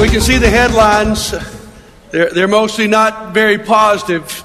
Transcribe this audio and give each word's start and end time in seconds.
we 0.00 0.08
can 0.08 0.22
see 0.22 0.38
the 0.38 0.48
headlines. 0.48 1.34
They're, 2.10 2.30
they're 2.30 2.48
mostly 2.48 2.88
not 2.88 3.34
very 3.34 3.58
positive. 3.58 4.42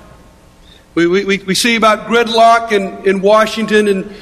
We, 0.96 1.08
we, 1.08 1.38
we 1.38 1.56
see 1.56 1.78
about 1.78 2.08
gridlock 2.08 2.74
in, 2.74 3.08
in 3.08 3.22
Washington, 3.22 3.88
and 3.88 4.14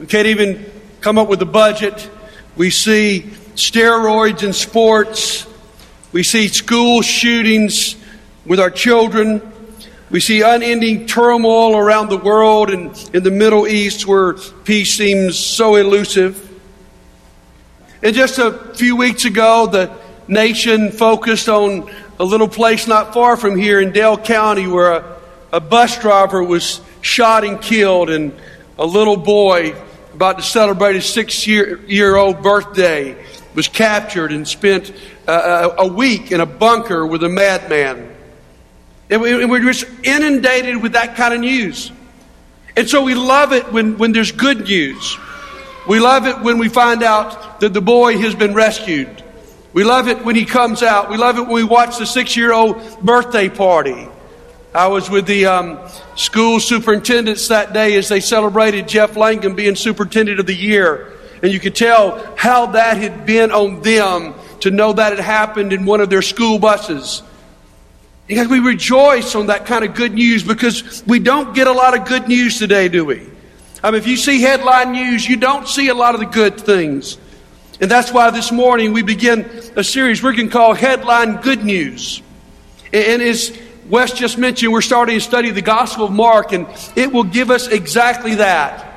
we 0.00 0.06
can't 0.06 0.26
even 0.26 0.68
come 1.00 1.16
up 1.16 1.28
with 1.28 1.40
a 1.42 1.46
budget. 1.46 2.10
We 2.56 2.70
see 2.70 3.30
steroids 3.54 4.42
in 4.42 4.52
sports. 4.52 5.46
We 6.10 6.24
see 6.24 6.48
school 6.48 7.02
shootings 7.02 7.94
with 8.44 8.58
our 8.58 8.70
children. 8.70 9.40
We 10.10 10.18
see 10.18 10.42
unending 10.42 11.06
turmoil 11.06 11.76
around 11.76 12.08
the 12.08 12.18
world 12.18 12.68
and 12.68 13.10
in 13.14 13.22
the 13.22 13.30
Middle 13.30 13.68
East 13.68 14.08
where 14.08 14.32
peace 14.64 14.96
seems 14.96 15.38
so 15.38 15.76
elusive. 15.76 16.48
And 18.02 18.12
just 18.12 18.40
a 18.40 18.74
few 18.74 18.96
weeks 18.96 19.24
ago, 19.24 19.68
the 19.68 19.96
nation 20.30 20.92
focused 20.92 21.48
on 21.48 21.90
a 22.18 22.24
little 22.24 22.48
place 22.48 22.86
not 22.86 23.12
far 23.12 23.36
from 23.36 23.56
here 23.56 23.80
in 23.80 23.92
Dale 23.92 24.16
County 24.16 24.66
where 24.66 24.92
a, 24.92 25.16
a 25.52 25.60
bus 25.60 25.98
driver 25.98 26.42
was 26.42 26.80
shot 27.02 27.44
and 27.44 27.60
killed, 27.60 28.10
and 28.10 28.32
a 28.78 28.86
little 28.86 29.16
boy 29.16 29.74
about 30.14 30.38
to 30.38 30.42
celebrate 30.42 30.94
his 30.94 31.06
six 31.06 31.46
year, 31.46 31.80
year 31.86 32.16
old 32.16 32.42
birthday 32.42 33.16
was 33.54 33.68
captured 33.68 34.32
and 34.32 34.46
spent 34.46 34.92
uh, 35.26 35.74
a 35.78 35.86
week 35.86 36.30
in 36.30 36.40
a 36.40 36.46
bunker 36.46 37.06
with 37.06 37.24
a 37.24 37.28
madman. 37.28 38.14
And 39.08 39.20
we're 39.20 39.60
just 39.60 39.86
inundated 40.04 40.80
with 40.80 40.92
that 40.92 41.16
kind 41.16 41.34
of 41.34 41.40
news. 41.40 41.90
And 42.76 42.88
so 42.88 43.02
we 43.02 43.14
love 43.14 43.52
it 43.52 43.72
when, 43.72 43.98
when 43.98 44.12
there's 44.12 44.30
good 44.30 44.68
news. 44.68 45.18
We 45.88 45.98
love 45.98 46.26
it 46.26 46.40
when 46.40 46.58
we 46.58 46.68
find 46.68 47.02
out 47.02 47.60
that 47.60 47.72
the 47.72 47.80
boy 47.80 48.18
has 48.18 48.36
been 48.36 48.54
rescued. 48.54 49.24
We 49.72 49.84
love 49.84 50.08
it 50.08 50.24
when 50.24 50.34
he 50.34 50.44
comes 50.44 50.82
out. 50.82 51.10
We 51.10 51.16
love 51.16 51.38
it 51.38 51.42
when 51.42 51.52
we 51.52 51.64
watch 51.64 51.98
the 51.98 52.06
six 52.06 52.36
year 52.36 52.52
old 52.52 53.00
birthday 53.00 53.48
party. 53.48 54.08
I 54.74 54.88
was 54.88 55.10
with 55.10 55.26
the 55.26 55.46
um, 55.46 55.78
school 56.16 56.60
superintendents 56.60 57.48
that 57.48 57.72
day 57.72 57.96
as 57.96 58.08
they 58.08 58.20
celebrated 58.20 58.86
Jeff 58.88 59.16
Langham 59.16 59.54
being 59.54 59.74
superintendent 59.74 60.38
of 60.38 60.46
the 60.46 60.54
year. 60.54 61.12
And 61.42 61.52
you 61.52 61.58
could 61.58 61.74
tell 61.74 62.34
how 62.36 62.66
that 62.66 62.96
had 62.96 63.26
been 63.26 63.50
on 63.50 63.82
them 63.82 64.34
to 64.60 64.70
know 64.70 64.92
that 64.92 65.12
had 65.12 65.24
happened 65.24 65.72
in 65.72 65.86
one 65.86 66.00
of 66.00 66.10
their 66.10 66.22
school 66.22 66.58
buses. 66.58 67.22
Because 68.26 68.46
we 68.46 68.60
rejoice 68.60 69.34
on 69.34 69.46
that 69.46 69.66
kind 69.66 69.84
of 69.84 69.94
good 69.94 70.14
news 70.14 70.44
because 70.44 71.02
we 71.06 71.18
don't 71.18 71.52
get 71.54 71.66
a 71.66 71.72
lot 71.72 71.98
of 71.98 72.06
good 72.06 72.28
news 72.28 72.58
today, 72.58 72.88
do 72.88 73.04
we? 73.04 73.26
I 73.82 73.90
mean, 73.90 73.98
if 73.98 74.06
you 74.06 74.16
see 74.16 74.40
headline 74.40 74.92
news, 74.92 75.28
you 75.28 75.36
don't 75.36 75.66
see 75.66 75.88
a 75.88 75.94
lot 75.94 76.14
of 76.14 76.20
the 76.20 76.26
good 76.26 76.60
things. 76.60 77.18
And 77.80 77.90
that's 77.90 78.12
why 78.12 78.30
this 78.30 78.52
morning 78.52 78.92
we 78.92 79.02
begin 79.02 79.48
a 79.74 79.82
series 79.82 80.22
we're 80.22 80.34
going 80.34 80.48
to 80.48 80.52
call 80.52 80.74
Headline 80.74 81.36
Good 81.36 81.64
News. 81.64 82.20
And 82.92 83.22
as 83.22 83.56
Wes 83.88 84.12
just 84.12 84.36
mentioned, 84.36 84.70
we're 84.70 84.82
starting 84.82 85.16
to 85.16 85.20
study 85.20 85.50
the 85.50 85.62
Gospel 85.62 86.04
of 86.04 86.12
Mark, 86.12 86.52
and 86.52 86.66
it 86.94 87.10
will 87.10 87.24
give 87.24 87.50
us 87.50 87.68
exactly 87.68 88.34
that. 88.34 88.89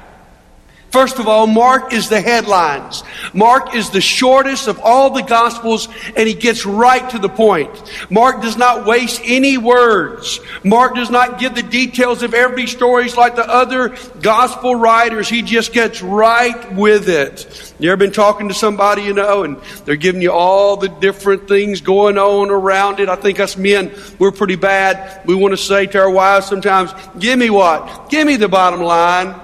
First 0.94 1.17
of 1.17 1.27
all, 1.27 1.47
Mark 1.47 1.91
is 1.91 2.09
the 2.09 2.22
headlines. 2.22 3.03
Mark 3.33 3.73
is 3.73 3.89
the 3.89 3.99
shortest 3.99 4.67
of 4.67 4.80
all 4.80 5.09
the 5.09 5.23
Gospels, 5.23 5.89
and 6.16 6.27
he 6.27 6.35
gets 6.35 6.67
right 6.67 7.09
to 7.09 7.17
the 7.17 7.30
point. 7.30 7.72
Mark 8.11 8.44
does 8.44 8.58
not 8.58 8.85
waste 8.85 9.19
any 9.25 9.58
words. 9.58 10.39
Mark 10.63 10.94
does 10.94 11.09
not 11.09 11.39
give 11.39 11.55
the 11.55 11.63
details 11.63 12.22
of 12.22 12.35
every 12.35 12.67
story 12.67 13.09
like 13.09 13.35
the 13.35 13.50
other 13.50 13.97
Gospel 14.22 14.75
writers. 14.75 15.27
He 15.27 15.41
just 15.41 15.73
gets 15.73 16.03
right 16.03 16.75
with 16.75 17.09
it. 17.09 17.73
You 17.80 17.89
ever 17.89 17.97
been 17.97 18.11
talking 18.11 18.50
to 18.50 18.53
somebody, 18.53 19.02
you 19.02 19.16
know, 19.16 19.41
and 19.41 19.57
they're 19.85 19.95
giving 19.95 20.22
you 20.22 20.31
all 20.31 20.78
the 20.78 20.89
different 20.89 21.47
things 21.47 21.81
going 21.81 22.19
on 22.19 22.52
around 22.52 23.00
it? 23.00 23.09
I 23.09 23.16
think 23.16 23.39
us 23.39 23.57
men, 23.57 23.91
we're 24.19 24.31
pretty 24.31 24.57
bad. 24.57 25.25
We 25.25 25.34
want 25.34 25.53
to 25.53 25.57
say 25.57 25.88
to 25.88 26.00
our 26.01 26.12
wives 26.12 26.45
sometimes, 26.45 26.94
give 27.18 27.39
me 27.39 27.50
what? 27.50 28.12
Give 28.12 28.28
me 28.28 28.35
the 28.35 28.47
bottom 28.47 28.84
line. 28.84 29.39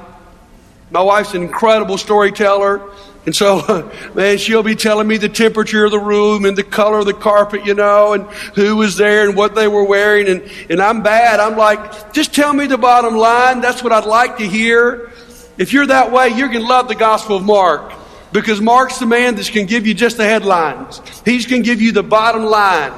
My 0.91 1.01
wife's 1.01 1.33
an 1.33 1.43
incredible 1.43 1.97
storyteller. 1.97 2.81
And 3.25 3.35
so, 3.35 3.91
man, 4.15 4.37
she'll 4.37 4.63
be 4.63 4.75
telling 4.75 5.07
me 5.07 5.17
the 5.17 5.29
temperature 5.29 5.85
of 5.85 5.91
the 5.91 5.99
room 5.99 6.45
and 6.45 6.57
the 6.57 6.63
color 6.63 6.99
of 6.99 7.05
the 7.05 7.13
carpet, 7.13 7.65
you 7.65 7.73
know, 7.73 8.13
and 8.13 8.23
who 8.55 8.75
was 8.75 8.97
there 8.97 9.27
and 9.27 9.37
what 9.37 9.55
they 9.55 9.67
were 9.67 9.83
wearing. 9.83 10.27
And, 10.27 10.49
and 10.69 10.81
I'm 10.81 11.03
bad. 11.03 11.39
I'm 11.39 11.57
like, 11.57 12.13
just 12.13 12.33
tell 12.33 12.53
me 12.53 12.65
the 12.65 12.77
bottom 12.77 13.15
line. 13.15 13.61
That's 13.61 13.83
what 13.83 13.91
I'd 13.91 14.05
like 14.05 14.37
to 14.37 14.47
hear. 14.47 15.11
If 15.57 15.73
you're 15.73 15.87
that 15.87 16.11
way, 16.11 16.29
you're 16.29 16.47
going 16.47 16.61
to 16.61 16.67
love 16.67 16.87
the 16.87 16.95
Gospel 16.95 17.35
of 17.35 17.43
Mark 17.43 17.93
because 18.31 18.61
Mark's 18.61 18.99
the 18.99 19.05
man 19.05 19.35
that 19.35 19.47
can 19.47 19.65
give 19.65 19.85
you 19.85 19.93
just 19.93 20.17
the 20.17 20.25
headlines. 20.25 21.01
He's 21.25 21.45
going 21.45 21.63
to 21.63 21.65
give 21.65 21.81
you 21.81 21.91
the 21.91 22.03
bottom 22.03 22.43
line. 22.45 22.93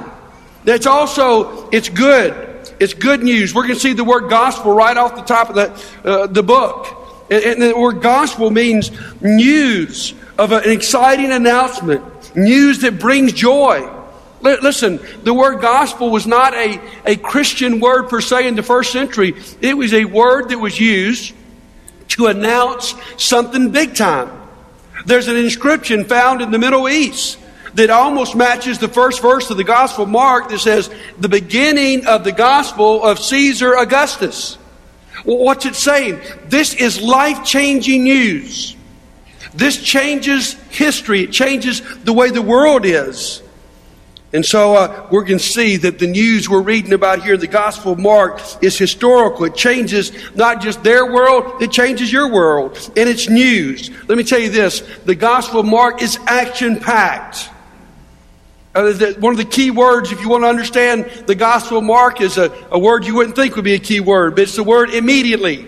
That's 0.64 0.86
also, 0.86 1.68
it's 1.70 1.88
good. 1.88 2.48
It's 2.78 2.94
good 2.94 3.22
news. 3.22 3.54
We're 3.54 3.62
going 3.62 3.74
to 3.74 3.80
see 3.80 3.92
the 3.92 4.04
word 4.04 4.30
gospel 4.30 4.74
right 4.74 4.96
off 4.96 5.16
the 5.16 5.22
top 5.22 5.50
of 5.50 5.54
the, 5.56 6.08
uh, 6.08 6.26
the 6.28 6.42
book. 6.42 7.01
And 7.32 7.62
the 7.62 7.74
word 7.76 8.02
gospel 8.02 8.50
means 8.50 8.90
news 9.22 10.14
of 10.38 10.52
an 10.52 10.68
exciting 10.68 11.32
announcement, 11.32 12.36
news 12.36 12.80
that 12.80 12.98
brings 12.98 13.32
joy. 13.32 13.88
Listen, 14.42 15.00
the 15.22 15.32
word 15.32 15.60
gospel 15.60 16.10
was 16.10 16.26
not 16.26 16.52
a, 16.54 16.80
a 17.06 17.16
Christian 17.16 17.80
word 17.80 18.08
per 18.08 18.20
se 18.20 18.48
in 18.48 18.56
the 18.56 18.62
first 18.62 18.92
century. 18.92 19.34
It 19.60 19.76
was 19.76 19.94
a 19.94 20.04
word 20.04 20.48
that 20.48 20.58
was 20.58 20.78
used 20.78 21.32
to 22.08 22.26
announce 22.26 22.94
something 23.16 23.70
big 23.70 23.94
time. 23.94 24.30
There's 25.06 25.28
an 25.28 25.36
inscription 25.36 26.04
found 26.04 26.42
in 26.42 26.50
the 26.50 26.58
Middle 26.58 26.88
East 26.88 27.38
that 27.74 27.88
almost 27.88 28.36
matches 28.36 28.78
the 28.78 28.88
first 28.88 29.22
verse 29.22 29.48
of 29.48 29.56
the 29.56 29.64
Gospel 29.64 30.06
Mark 30.06 30.50
that 30.50 30.58
says, 30.58 30.90
the 31.18 31.28
beginning 31.28 32.06
of 32.06 32.24
the 32.24 32.32
gospel 32.32 33.02
of 33.02 33.18
Caesar 33.18 33.74
Augustus. 33.74 34.58
What's 35.24 35.66
it 35.66 35.76
saying? 35.76 36.20
This 36.46 36.74
is 36.74 37.00
life 37.00 37.44
changing 37.44 38.04
news. 38.04 38.76
This 39.54 39.82
changes 39.82 40.54
history, 40.70 41.22
it 41.22 41.32
changes 41.32 41.82
the 42.04 42.12
way 42.12 42.30
the 42.30 42.42
world 42.42 42.84
is. 42.84 43.42
And 44.34 44.46
so 44.46 44.74
uh, 44.74 45.08
we're 45.10 45.24
going 45.24 45.38
to 45.38 45.44
see 45.44 45.76
that 45.76 45.98
the 45.98 46.06
news 46.06 46.48
we're 46.48 46.62
reading 46.62 46.94
about 46.94 47.22
here 47.22 47.34
in 47.34 47.40
the 47.40 47.46
Gospel 47.46 47.92
of 47.92 47.98
Mark 47.98 48.40
is 48.62 48.78
historical. 48.78 49.44
It 49.44 49.54
changes 49.54 50.10
not 50.34 50.62
just 50.62 50.82
their 50.82 51.12
world, 51.12 51.60
it 51.60 51.70
changes 51.70 52.10
your 52.10 52.32
world. 52.32 52.78
And 52.96 53.10
it's 53.10 53.28
news. 53.28 53.90
Let 54.08 54.16
me 54.16 54.24
tell 54.24 54.38
you 54.38 54.48
this 54.48 54.80
the 55.04 55.14
Gospel 55.14 55.60
of 55.60 55.66
Mark 55.66 56.00
is 56.00 56.18
action 56.26 56.80
packed. 56.80 57.50
Uh, 58.74 59.12
one 59.18 59.32
of 59.32 59.38
the 59.38 59.44
key 59.44 59.70
words, 59.70 60.12
if 60.12 60.20
you 60.22 60.30
want 60.30 60.44
to 60.44 60.48
understand 60.48 61.04
the 61.26 61.34
Gospel 61.34 61.78
of 61.78 61.84
Mark, 61.84 62.22
is 62.22 62.38
a, 62.38 62.50
a 62.70 62.78
word 62.78 63.04
you 63.04 63.14
wouldn't 63.14 63.36
think 63.36 63.54
would 63.56 63.64
be 63.64 63.74
a 63.74 63.78
key 63.78 64.00
word, 64.00 64.34
but 64.34 64.42
it's 64.42 64.56
the 64.56 64.64
word 64.64 64.90
immediately. 64.90 65.66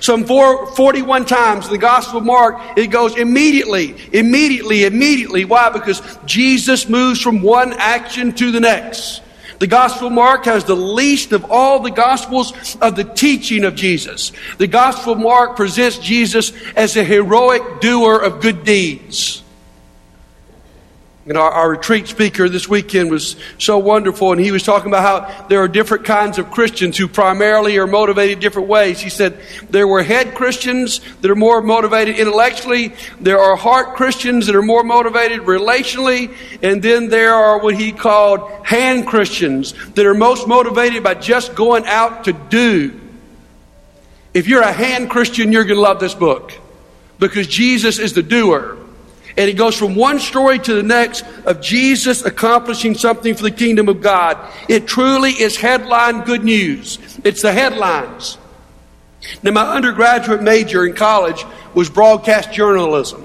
Some 0.00 0.24
four, 0.24 0.66
41 0.74 1.26
times 1.26 1.66
in 1.66 1.72
the 1.72 1.78
Gospel 1.78 2.18
of 2.18 2.24
Mark, 2.24 2.60
it 2.76 2.88
goes 2.88 3.16
immediately, 3.16 3.94
immediately, 4.12 4.84
immediately. 4.84 5.44
Why? 5.44 5.70
Because 5.70 6.02
Jesus 6.24 6.88
moves 6.88 7.20
from 7.20 7.42
one 7.42 7.74
action 7.74 8.32
to 8.32 8.50
the 8.50 8.60
next. 8.60 9.22
The 9.60 9.68
Gospel 9.68 10.08
of 10.08 10.12
Mark 10.12 10.44
has 10.46 10.64
the 10.64 10.74
least 10.74 11.30
of 11.30 11.48
all 11.48 11.78
the 11.78 11.92
Gospels 11.92 12.76
of 12.80 12.96
the 12.96 13.04
teaching 13.04 13.64
of 13.64 13.76
Jesus. 13.76 14.32
The 14.58 14.66
Gospel 14.66 15.12
of 15.12 15.20
Mark 15.20 15.54
presents 15.54 15.98
Jesus 15.98 16.52
as 16.74 16.96
a 16.96 17.04
heroic 17.04 17.80
doer 17.80 18.18
of 18.18 18.40
good 18.40 18.64
deeds. 18.64 19.41
And 21.32 21.38
our, 21.38 21.50
our, 21.50 21.70
retreat 21.70 22.08
speaker 22.08 22.46
this 22.46 22.68
weekend 22.68 23.10
was 23.10 23.36
so 23.56 23.78
wonderful, 23.78 24.32
and 24.32 24.38
he 24.38 24.52
was 24.52 24.62
talking 24.62 24.90
about 24.90 25.02
how 25.02 25.46
there 25.46 25.60
are 25.60 25.66
different 25.66 26.04
kinds 26.04 26.36
of 26.36 26.50
Christians 26.50 26.98
who 26.98 27.08
primarily 27.08 27.78
are 27.78 27.86
motivated 27.86 28.38
different 28.38 28.68
ways. 28.68 29.00
He 29.00 29.08
said 29.08 29.40
there 29.70 29.88
were 29.88 30.02
head 30.02 30.34
Christians 30.34 31.00
that 31.22 31.30
are 31.30 31.34
more 31.34 31.62
motivated 31.62 32.18
intellectually, 32.18 32.94
there 33.18 33.38
are 33.38 33.56
heart 33.56 33.96
Christians 33.96 34.44
that 34.44 34.54
are 34.54 34.60
more 34.60 34.84
motivated 34.84 35.40
relationally, 35.40 36.36
and 36.62 36.82
then 36.82 37.08
there 37.08 37.32
are 37.32 37.62
what 37.62 37.76
he 37.76 37.92
called 37.92 38.66
hand 38.66 39.06
Christians 39.06 39.72
that 39.94 40.04
are 40.04 40.12
most 40.12 40.46
motivated 40.46 41.02
by 41.02 41.14
just 41.14 41.54
going 41.54 41.86
out 41.86 42.24
to 42.24 42.34
do. 42.34 43.00
If 44.34 44.48
you're 44.48 44.60
a 44.60 44.70
hand 44.70 45.08
Christian, 45.08 45.50
you're 45.50 45.64
going 45.64 45.76
to 45.76 45.80
love 45.80 45.98
this 45.98 46.14
book 46.14 46.52
because 47.18 47.46
Jesus 47.46 47.98
is 47.98 48.12
the 48.12 48.22
doer. 48.22 48.81
And 49.36 49.48
it 49.48 49.54
goes 49.54 49.76
from 49.76 49.94
one 49.94 50.18
story 50.18 50.58
to 50.58 50.74
the 50.74 50.82
next 50.82 51.24
of 51.46 51.60
Jesus 51.60 52.24
accomplishing 52.24 52.94
something 52.94 53.34
for 53.34 53.42
the 53.44 53.50
kingdom 53.50 53.88
of 53.88 54.02
God. 54.02 54.38
It 54.68 54.86
truly 54.86 55.30
is 55.30 55.56
headline 55.56 56.24
good 56.24 56.44
news. 56.44 56.98
It's 57.24 57.42
the 57.42 57.52
headlines. 57.52 58.36
Now, 59.42 59.52
my 59.52 59.74
undergraduate 59.74 60.42
major 60.42 60.84
in 60.84 60.94
college 60.94 61.44
was 61.74 61.88
broadcast 61.88 62.52
journalism. 62.52 63.24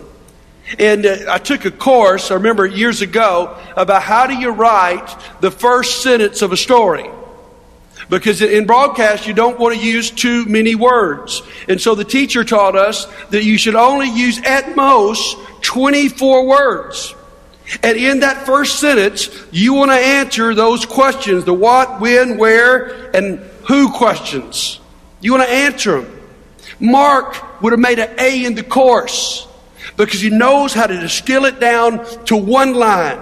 And 0.79 1.05
uh, 1.05 1.17
I 1.29 1.37
took 1.37 1.65
a 1.65 1.71
course, 1.71 2.29
I 2.29 2.35
remember 2.35 2.65
years 2.65 3.01
ago, 3.01 3.57
about 3.75 4.03
how 4.03 4.27
do 4.27 4.35
you 4.35 4.49
write 4.49 5.07
the 5.41 5.51
first 5.51 6.03
sentence 6.03 6.41
of 6.41 6.51
a 6.51 6.57
story. 6.57 7.09
Because 8.09 8.41
in 8.41 8.65
broadcast, 8.65 9.27
you 9.27 9.33
don't 9.33 9.59
want 9.59 9.75
to 9.75 9.81
use 9.85 10.11
too 10.11 10.45
many 10.45 10.75
words. 10.75 11.41
And 11.67 11.79
so 11.79 11.93
the 11.93 12.05
teacher 12.05 12.43
taught 12.43 12.75
us 12.75 13.05
that 13.31 13.43
you 13.43 13.57
should 13.57 13.75
only 13.75 14.09
use 14.09 14.39
at 14.43 14.75
most 14.75 15.37
24 15.61 16.47
words. 16.47 17.13
And 17.83 17.97
in 17.97 18.21
that 18.21 18.45
first 18.45 18.79
sentence, 18.79 19.29
you 19.51 19.73
want 19.73 19.91
to 19.91 19.97
answer 19.97 20.55
those 20.55 20.85
questions 20.85 21.43
the 21.43 21.53
what, 21.53 21.99
when, 21.99 22.37
where, 22.37 23.13
and 23.13 23.39
who 23.67 23.91
questions. 23.91 24.79
You 25.19 25.33
want 25.33 25.43
to 25.43 25.53
answer 25.53 26.01
them. 26.01 26.13
Mark 26.79 27.61
would 27.61 27.73
have 27.73 27.79
made 27.79 27.99
an 27.99 28.17
A 28.19 28.45
in 28.45 28.55
the 28.55 28.63
course 28.63 29.47
because 29.97 30.21
he 30.21 30.29
knows 30.29 30.73
how 30.73 30.87
to 30.87 30.97
distill 30.97 31.45
it 31.45 31.59
down 31.59 32.05
to 32.25 32.37
one 32.37 32.73
line. 32.73 33.19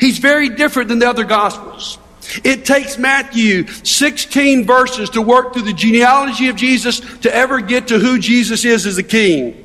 He's 0.00 0.18
very 0.18 0.48
different 0.48 0.88
than 0.88 0.98
the 0.98 1.08
other 1.08 1.24
Gospels. 1.24 1.98
It 2.44 2.64
takes 2.64 2.98
Matthew 2.98 3.66
16 3.66 4.66
verses 4.66 5.10
to 5.10 5.22
work 5.22 5.52
through 5.52 5.62
the 5.62 5.72
genealogy 5.72 6.48
of 6.48 6.56
Jesus 6.56 7.00
to 7.20 7.34
ever 7.34 7.60
get 7.60 7.88
to 7.88 7.98
who 7.98 8.18
Jesus 8.18 8.64
is 8.64 8.86
as 8.86 8.98
a 8.98 9.02
king. 9.02 9.64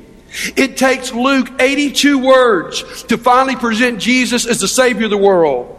It 0.56 0.76
takes 0.76 1.12
Luke 1.12 1.50
82 1.60 2.18
words 2.18 3.04
to 3.04 3.18
finally 3.18 3.56
present 3.56 4.00
Jesus 4.00 4.46
as 4.46 4.60
the 4.60 4.68
Savior 4.68 5.04
of 5.04 5.10
the 5.10 5.18
world. 5.18 5.70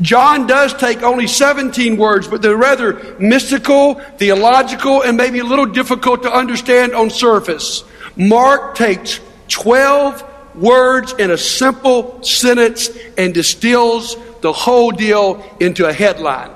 John 0.00 0.46
does 0.46 0.74
take 0.74 1.02
only 1.02 1.26
17 1.26 1.96
words, 1.96 2.28
but 2.28 2.42
they're 2.42 2.56
rather 2.56 3.16
mystical, 3.18 3.94
theological, 3.94 5.02
and 5.02 5.16
maybe 5.16 5.38
a 5.38 5.44
little 5.44 5.66
difficult 5.66 6.22
to 6.22 6.32
understand 6.32 6.94
on 6.94 7.10
surface. 7.10 7.84
Mark 8.16 8.74
takes 8.74 9.20
12 9.48 10.24
words 10.60 11.14
in 11.18 11.30
a 11.30 11.38
simple 11.38 12.22
sentence 12.22 12.90
and 13.16 13.34
distills 13.34 14.16
the 14.42 14.52
whole 14.52 14.90
deal 14.90 15.44
into 15.58 15.86
a 15.86 15.92
headline. 15.92 16.50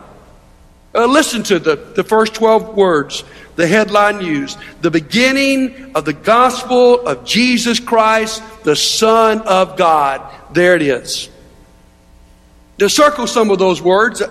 Uh, 0.94 1.06
listen 1.06 1.42
to 1.42 1.58
the, 1.58 1.74
the 1.74 2.04
first 2.04 2.34
12 2.34 2.76
words, 2.76 3.24
the 3.56 3.66
headline 3.66 4.20
used. 4.20 4.58
The 4.80 4.90
beginning 4.90 5.92
of 5.94 6.04
the 6.04 6.12
gospel 6.12 7.06
of 7.06 7.24
Jesus 7.24 7.80
Christ, 7.80 8.42
the 8.62 8.76
Son 8.76 9.40
of 9.42 9.76
God. 9.76 10.22
There 10.52 10.76
it 10.76 10.82
is. 10.82 11.28
To 12.78 12.88
circle 12.88 13.26
some 13.26 13.50
of 13.50 13.58
those 13.58 13.82
words 13.82 14.22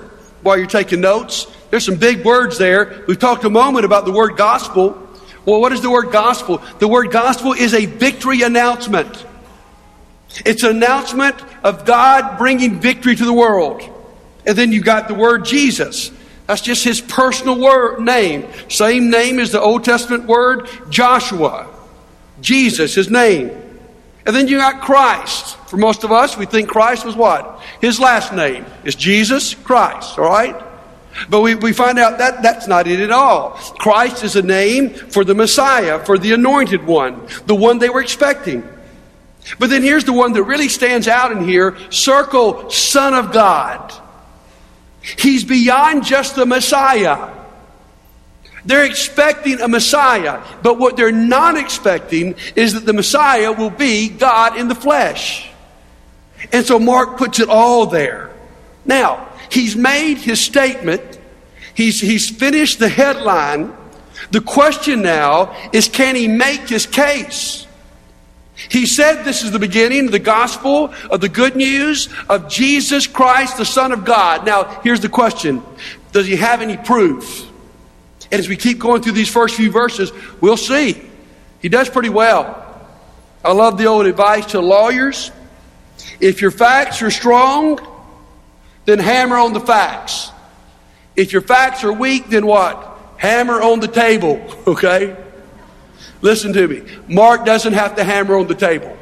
while 0.41 0.57
you're 0.57 0.67
taking 0.67 1.01
notes. 1.01 1.47
There's 1.69 1.85
some 1.85 1.95
big 1.95 2.23
words 2.23 2.57
there. 2.57 3.03
We've 3.07 3.19
talked 3.19 3.43
a 3.43 3.49
moment 3.49 3.85
about 3.85 4.05
the 4.05 4.11
word 4.11 4.37
gospel. 4.37 4.99
Well, 5.45 5.59
what 5.59 5.73
is 5.73 5.81
the 5.81 5.89
word 5.89 6.11
gospel? 6.11 6.61
The 6.79 6.87
word 6.87 7.11
gospel 7.11 7.53
is 7.53 7.73
a 7.73 7.85
victory 7.85 8.43
announcement. 8.43 9.25
It's 10.45 10.63
an 10.63 10.77
announcement 10.77 11.35
of 11.63 11.85
God 11.85 12.37
bringing 12.37 12.79
victory 12.79 13.15
to 13.15 13.25
the 13.25 13.33
world. 13.33 13.81
And 14.45 14.57
then 14.57 14.71
you 14.71 14.81
got 14.81 15.07
the 15.07 15.13
word 15.13 15.45
Jesus. 15.45 16.11
That's 16.47 16.61
just 16.61 16.83
his 16.83 16.99
personal 16.99 17.59
word 17.59 18.01
name. 18.01 18.47
Same 18.69 19.09
name 19.09 19.39
as 19.39 19.51
the 19.51 19.61
Old 19.61 19.83
Testament 19.83 20.25
word 20.25 20.67
Joshua. 20.89 21.69
Jesus, 22.41 22.95
his 22.95 23.09
name. 23.09 23.51
And 24.25 24.35
then 24.35 24.47
you 24.47 24.57
got 24.57 24.81
Christ. 24.81 25.57
For 25.67 25.77
most 25.77 26.03
of 26.03 26.11
us, 26.11 26.37
we 26.37 26.45
think 26.45 26.69
Christ 26.69 27.05
was 27.05 27.15
what? 27.15 27.61
His 27.81 27.99
last 27.99 28.33
name 28.33 28.65
is 28.83 28.95
Jesus 28.95 29.53
Christ, 29.53 30.17
all 30.17 30.25
right? 30.25 30.55
But 31.29 31.41
we, 31.41 31.55
we 31.55 31.73
find 31.73 31.99
out 31.99 32.17
that 32.17 32.41
that's 32.41 32.67
not 32.67 32.87
it 32.87 32.99
at 32.99 33.11
all. 33.11 33.51
Christ 33.77 34.23
is 34.23 34.35
a 34.35 34.41
name 34.41 34.89
for 34.89 35.23
the 35.23 35.35
Messiah, 35.35 36.03
for 36.03 36.17
the 36.17 36.33
anointed 36.33 36.85
one, 36.85 37.27
the 37.45 37.55
one 37.55 37.79
they 37.79 37.89
were 37.89 38.01
expecting. 38.01 38.67
But 39.59 39.69
then 39.69 39.83
here's 39.83 40.05
the 40.05 40.13
one 40.13 40.33
that 40.33 40.43
really 40.43 40.69
stands 40.69 41.07
out 41.07 41.31
in 41.31 41.43
here 41.43 41.77
circle 41.89 42.69
Son 42.69 43.13
of 43.13 43.31
God. 43.31 43.93
He's 45.01 45.43
beyond 45.43 46.05
just 46.05 46.35
the 46.35 46.45
Messiah. 46.45 47.31
They're 48.65 48.85
expecting 48.85 49.59
a 49.59 49.67
Messiah, 49.67 50.41
but 50.61 50.79
what 50.79 50.95
they're 50.95 51.11
not 51.11 51.57
expecting 51.57 52.35
is 52.55 52.73
that 52.73 52.85
the 52.85 52.93
Messiah 52.93 53.51
will 53.51 53.69
be 53.69 54.07
God 54.07 54.57
in 54.57 54.69
the 54.69 54.75
flesh. 54.75 55.49
And 56.53 56.65
so 56.65 56.79
Mark 56.79 57.17
puts 57.17 57.39
it 57.39 57.49
all 57.49 57.87
there. 57.87 58.31
Now, 58.85 59.29
he's 59.51 59.75
made 59.75 60.17
his 60.17 60.39
statement, 60.39 61.19
he's, 61.73 61.99
he's 61.99 62.29
finished 62.29 62.79
the 62.79 62.89
headline. 62.89 63.75
The 64.31 64.41
question 64.41 65.01
now 65.01 65.55
is 65.73 65.89
can 65.89 66.15
he 66.15 66.27
make 66.29 66.69
his 66.69 66.85
case? 66.85 67.67
He 68.69 68.85
said 68.85 69.23
this 69.23 69.43
is 69.43 69.51
the 69.51 69.59
beginning 69.59 70.05
of 70.05 70.11
the 70.11 70.19
gospel 70.19 70.93
of 71.09 71.21
the 71.21 71.29
good 71.29 71.55
news 71.55 72.09
of 72.29 72.49
Jesus 72.49 73.07
Christ, 73.07 73.57
the 73.57 73.65
Son 73.65 73.91
of 73.91 74.05
God. 74.05 74.45
Now, 74.45 74.81
here's 74.83 75.01
the 75.01 75.09
question 75.09 75.63
Does 76.11 76.27
he 76.27 76.35
have 76.35 76.61
any 76.61 76.77
proof? 76.77 77.49
And 78.31 78.39
as 78.39 78.49
we 78.49 78.55
keep 78.55 78.79
going 78.79 79.01
through 79.01 79.11
these 79.13 79.29
first 79.29 79.55
few 79.55 79.71
verses, 79.71 80.11
we'll 80.41 80.57
see. 80.57 81.01
He 81.59 81.69
does 81.69 81.89
pretty 81.89 82.09
well. 82.09 82.59
I 83.43 83.51
love 83.51 83.77
the 83.77 83.85
old 83.85 84.05
advice 84.05 84.47
to 84.47 84.59
lawyers 84.59 85.31
if 86.19 86.41
your 86.41 86.51
facts 86.51 87.01
are 87.01 87.11
strong, 87.11 87.79
then 88.85 88.99
hammer 88.99 89.37
on 89.37 89.53
the 89.53 89.59
facts. 89.59 90.31
If 91.15 91.31
your 91.31 91.41
facts 91.41 91.83
are 91.83 91.93
weak, 91.93 92.29
then 92.29 92.45
what? 92.45 92.97
Hammer 93.17 93.61
on 93.61 93.79
the 93.79 93.87
table, 93.87 94.41
okay? 94.67 95.15
Listen 96.23 96.53
to 96.53 96.67
me. 96.67 96.81
Mark 97.09 97.45
doesn't 97.45 97.73
have 97.73 97.97
to 97.97 98.03
hammer 98.03 98.37
on 98.37 98.47
the 98.47 98.55
table, 98.55 98.97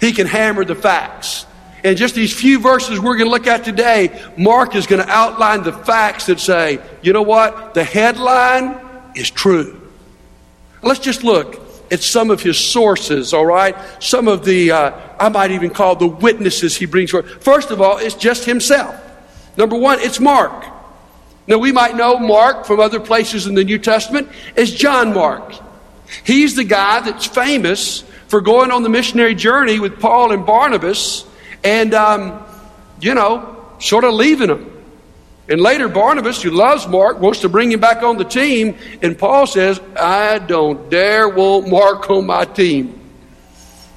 he 0.00 0.12
can 0.12 0.26
hammer 0.26 0.64
the 0.66 0.74
facts. 0.74 1.46
And 1.84 1.96
just 1.96 2.14
these 2.14 2.32
few 2.32 2.60
verses 2.60 3.00
we're 3.00 3.16
going 3.16 3.26
to 3.26 3.32
look 3.32 3.48
at 3.48 3.64
today, 3.64 4.22
Mark 4.36 4.76
is 4.76 4.86
going 4.86 5.04
to 5.04 5.10
outline 5.10 5.64
the 5.64 5.72
facts 5.72 6.26
that 6.26 6.38
say, 6.38 6.80
you 7.02 7.12
know 7.12 7.22
what? 7.22 7.74
The 7.74 7.82
headline 7.82 8.80
is 9.16 9.28
true. 9.30 9.80
Let's 10.80 11.00
just 11.00 11.24
look 11.24 11.60
at 11.90 12.00
some 12.00 12.30
of 12.30 12.40
his 12.40 12.56
sources, 12.56 13.34
all 13.34 13.44
right? 13.44 13.76
Some 14.00 14.28
of 14.28 14.44
the, 14.44 14.70
uh, 14.70 14.92
I 15.18 15.28
might 15.28 15.50
even 15.50 15.70
call 15.70 15.96
the 15.96 16.06
witnesses 16.06 16.76
he 16.76 16.86
brings 16.86 17.10
forth. 17.10 17.42
First 17.42 17.72
of 17.72 17.80
all, 17.80 17.98
it's 17.98 18.14
just 18.14 18.44
himself. 18.44 18.94
Number 19.56 19.76
one, 19.76 19.98
it's 19.98 20.20
Mark. 20.20 20.64
Now, 21.48 21.58
we 21.58 21.72
might 21.72 21.96
know 21.96 22.16
Mark 22.16 22.64
from 22.64 22.78
other 22.78 23.00
places 23.00 23.48
in 23.48 23.56
the 23.56 23.64
New 23.64 23.78
Testament 23.78 24.28
as 24.56 24.72
John 24.72 25.12
Mark. 25.12 25.52
He's 26.24 26.56
the 26.56 26.64
guy 26.64 27.00
that's 27.00 27.26
famous 27.26 28.02
for 28.28 28.40
going 28.40 28.70
on 28.70 28.82
the 28.82 28.88
missionary 28.88 29.34
journey 29.34 29.78
with 29.78 30.00
Paul 30.00 30.32
and 30.32 30.46
Barnabas 30.46 31.24
and, 31.64 31.94
um, 31.94 32.44
you 33.00 33.14
know, 33.14 33.56
sort 33.78 34.04
of 34.04 34.14
leaving 34.14 34.48
them. 34.48 34.68
And 35.48 35.60
later, 35.60 35.88
Barnabas, 35.88 36.40
who 36.40 36.50
loves 36.50 36.86
Mark, 36.86 37.18
wants 37.18 37.40
to 37.40 37.48
bring 37.48 37.72
him 37.72 37.80
back 37.80 38.02
on 38.02 38.16
the 38.16 38.24
team. 38.24 38.76
And 39.02 39.18
Paul 39.18 39.46
says, 39.46 39.80
I 40.00 40.38
don't 40.38 40.88
dare 40.88 41.28
want 41.28 41.68
Mark 41.68 42.08
on 42.10 42.26
my 42.26 42.44
team. 42.44 43.00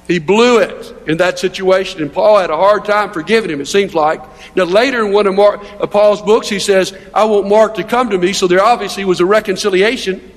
He 0.08 0.18
blew 0.18 0.58
it 0.58 0.94
in 1.08 1.16
that 1.16 1.38
situation, 1.38 2.00
and 2.00 2.12
Paul 2.12 2.38
had 2.38 2.50
a 2.50 2.56
hard 2.56 2.84
time 2.84 3.12
forgiving 3.12 3.50
him, 3.50 3.60
it 3.60 3.66
seems 3.66 3.92
like. 3.92 4.20
Now, 4.54 4.64
later 4.64 5.04
in 5.04 5.12
one 5.12 5.26
of, 5.26 5.34
Mark, 5.34 5.64
of 5.80 5.90
Paul's 5.90 6.22
books, 6.22 6.48
he 6.48 6.60
says, 6.60 6.96
I 7.12 7.24
want 7.24 7.48
Mark 7.48 7.74
to 7.76 7.84
come 7.84 8.10
to 8.10 8.18
me, 8.18 8.32
so 8.32 8.46
there 8.46 8.62
obviously 8.62 9.04
was 9.04 9.18
a 9.18 9.26
reconciliation. 9.26 10.32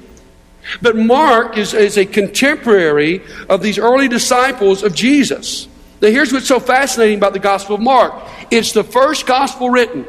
But 0.82 0.96
Mark 0.96 1.58
is, 1.58 1.74
is 1.74 1.98
a 1.98 2.06
contemporary 2.06 3.22
of 3.50 3.62
these 3.62 3.78
early 3.78 4.08
disciples 4.08 4.84
of 4.84 4.94
Jesus. 4.94 5.68
Now, 6.02 6.10
here's 6.10 6.32
what's 6.32 6.48
so 6.48 6.60
fascinating 6.60 7.18
about 7.18 7.34
the 7.34 7.40
Gospel 7.40 7.76
of 7.76 7.82
Mark 7.82 8.14
it's 8.52 8.72
the 8.72 8.84
first 8.84 9.26
gospel 9.26 9.70
written. 9.70 10.06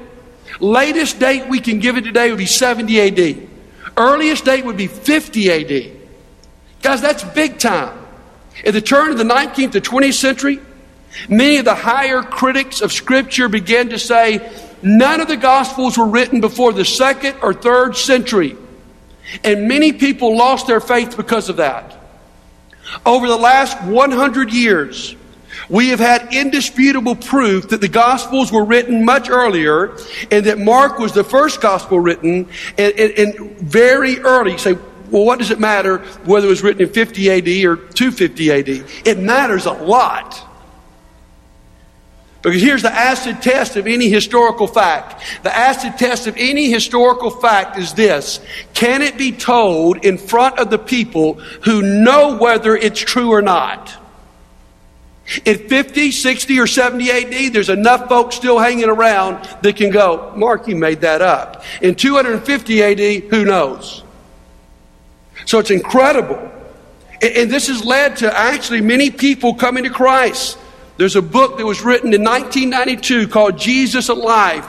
Latest 0.59 1.19
date 1.19 1.49
we 1.49 1.61
can 1.61 1.79
give 1.79 1.97
it 1.97 2.03
today 2.03 2.31
would 2.31 2.39
be 2.39 2.47
70 2.47 3.01
AD. 3.01 3.49
Earliest 3.97 4.45
date 4.45 4.65
would 4.65 4.77
be 4.77 4.87
50 4.87 5.51
AD. 5.51 5.93
Guys, 6.83 7.01
that's 7.01 7.23
big 7.23 7.59
time. 7.59 7.99
At 8.65 8.75
the 8.75 8.81
turn 8.81 9.11
of 9.11 9.19
the 9.19 9.25
19th 9.25 9.73
to 9.73 9.81
20th 9.81 10.15
century, 10.15 10.61
many 11.29 11.59
of 11.59 11.65
the 11.65 11.75
higher 11.75 12.23
critics 12.23 12.81
of 12.81 12.93
Scripture 12.93 13.49
began 13.49 13.91
to 13.91 13.99
say 13.99 14.51
none 14.83 15.21
of 15.21 15.29
the 15.29 15.37
Gospels 15.37 15.97
were 15.97 16.07
written 16.07 16.41
before 16.41 16.73
the 16.73 16.85
second 16.85 17.37
or 17.43 17.55
third 17.55 17.97
century. 17.97 18.57
And 19.45 19.69
many 19.69 19.93
people 19.93 20.37
lost 20.37 20.67
their 20.67 20.81
faith 20.81 21.17
because 21.17 21.49
of 21.49 21.57
that. 21.57 21.97
Over 23.07 23.29
the 23.29 23.37
last 23.37 23.81
100 23.85 24.53
years, 24.53 25.15
we 25.69 25.89
have 25.91 26.01
had 26.01 26.33
indisputable 26.35 27.15
proof 27.15 27.69
that 27.69 27.81
the 27.81 27.89
Gospels 27.89 28.51
were 28.51 28.65
written 28.65 29.05
much 29.05 29.29
earlier 29.31 29.97
and 30.31 30.47
that 30.47 30.59
Mark 30.59 30.99
was 30.99 31.13
the 31.13 31.25
first 31.25 31.61
Gospel 31.61 32.01
written 32.01 32.49
and, 32.77 32.93
and, 32.95 33.13
and 33.13 33.59
very 33.59 34.19
early. 34.21 34.53
You 34.53 34.59
say, 34.59 34.73
well, 35.11 35.25
what 35.25 35.39
does 35.39 35.51
it 35.51 35.61
matter 35.61 35.99
whether 36.25 36.47
it 36.47 36.51
was 36.51 36.63
written 36.63 36.83
in 36.83 36.93
50 36.93 37.31
AD 37.31 37.65
or 37.65 37.77
250 37.77 38.51
AD? 38.51 38.69
It 39.05 39.19
matters 39.19 39.67
a 39.67 39.73
lot. 39.73 40.50
Because 42.43 42.63
here's 42.63 42.83
the 42.83 42.93
acid 42.93 43.43
test 43.43 43.77
of 43.77 43.87
any 43.87 44.09
historical 44.09 44.67
fact. 44.67 45.23
The 45.43 45.55
acid 45.55 45.99
test 45.99 46.27
of 46.27 46.37
any 46.39 46.71
historical 46.71 47.31
fact 47.31 47.79
is 47.79 47.93
this. 47.93 48.41
Can 48.73 49.03
it 49.03 49.19
be 49.19 49.33
told 49.33 50.05
in 50.05 50.17
front 50.17 50.59
of 50.59 50.71
the 50.71 50.79
people 50.79 51.35
who 51.35 51.83
know 51.83 52.39
whether 52.39 52.75
it's 52.75 53.01
true 53.01 53.31
or 53.31 53.43
not? 53.43 53.95
In 55.45 55.69
50, 55.69 56.11
60, 56.11 56.59
or 56.59 56.67
70 56.67 57.11
AD, 57.11 57.53
there's 57.53 57.69
enough 57.69 58.09
folks 58.09 58.35
still 58.37 58.59
hanging 58.59 58.89
around 58.89 59.45
that 59.63 59.77
can 59.77 59.91
go, 59.91 60.33
Mark, 60.35 60.67
you 60.67 60.75
made 60.75 61.03
that 61.03 61.23
up. 61.23 61.63
In 61.83 61.95
250 61.95 62.83
AD, 62.83 63.31
who 63.31 63.45
knows? 63.45 64.03
So 65.45 65.59
it's 65.59 65.71
incredible. 65.71 66.51
And 67.23 67.51
this 67.51 67.69
has 67.69 67.85
led 67.85 68.17
to 68.17 68.37
actually 68.37 68.81
many 68.81 69.11
people 69.11 69.55
coming 69.55 69.85
to 69.85 69.91
Christ. 69.91 70.59
There's 71.01 71.17
a 71.17 71.23
book 71.23 71.57
that 71.57 71.65
was 71.65 71.81
written 71.81 72.13
in 72.13 72.23
1992 72.23 73.29
called 73.29 73.57
Jesus: 73.57 74.11
A 74.11 74.15
Life. 74.15 74.67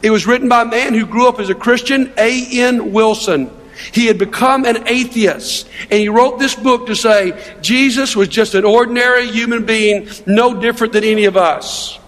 It 0.00 0.10
was 0.10 0.28
written 0.28 0.48
by 0.48 0.62
a 0.62 0.64
man 0.64 0.94
who 0.94 1.04
grew 1.04 1.26
up 1.26 1.40
as 1.40 1.50
a 1.50 1.56
Christian, 1.56 2.12
A.N. 2.16 2.92
Wilson. 2.92 3.50
He 3.90 4.06
had 4.06 4.16
become 4.16 4.64
an 4.64 4.86
atheist. 4.86 5.66
And 5.90 5.98
he 5.98 6.08
wrote 6.08 6.38
this 6.38 6.54
book 6.54 6.86
to 6.86 6.94
say 6.94 7.56
Jesus 7.62 8.14
was 8.14 8.28
just 8.28 8.54
an 8.54 8.64
ordinary 8.64 9.26
human 9.26 9.66
being, 9.66 10.08
no 10.24 10.60
different 10.60 10.92
than 10.92 11.02
any 11.02 11.24
of 11.24 11.36
us. 11.36 11.98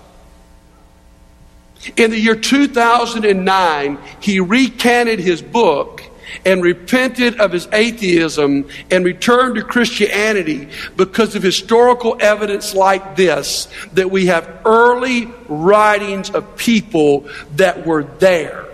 In 1.96 2.12
the 2.12 2.20
year 2.20 2.36
2009, 2.36 3.98
he 4.20 4.38
recanted 4.38 5.18
his 5.18 5.42
book 5.42 6.04
and 6.44 6.62
repented 6.62 7.40
of 7.40 7.52
his 7.52 7.68
atheism 7.72 8.68
and 8.90 9.04
returned 9.04 9.56
to 9.56 9.62
Christianity 9.62 10.68
because 10.96 11.34
of 11.34 11.42
historical 11.42 12.16
evidence 12.20 12.74
like 12.74 13.16
this 13.16 13.68
that 13.92 14.10
we 14.10 14.26
have 14.26 14.60
early 14.64 15.26
writings 15.48 16.30
of 16.30 16.56
people 16.56 17.28
that 17.56 17.86
were 17.86 18.04
there. 18.04 18.66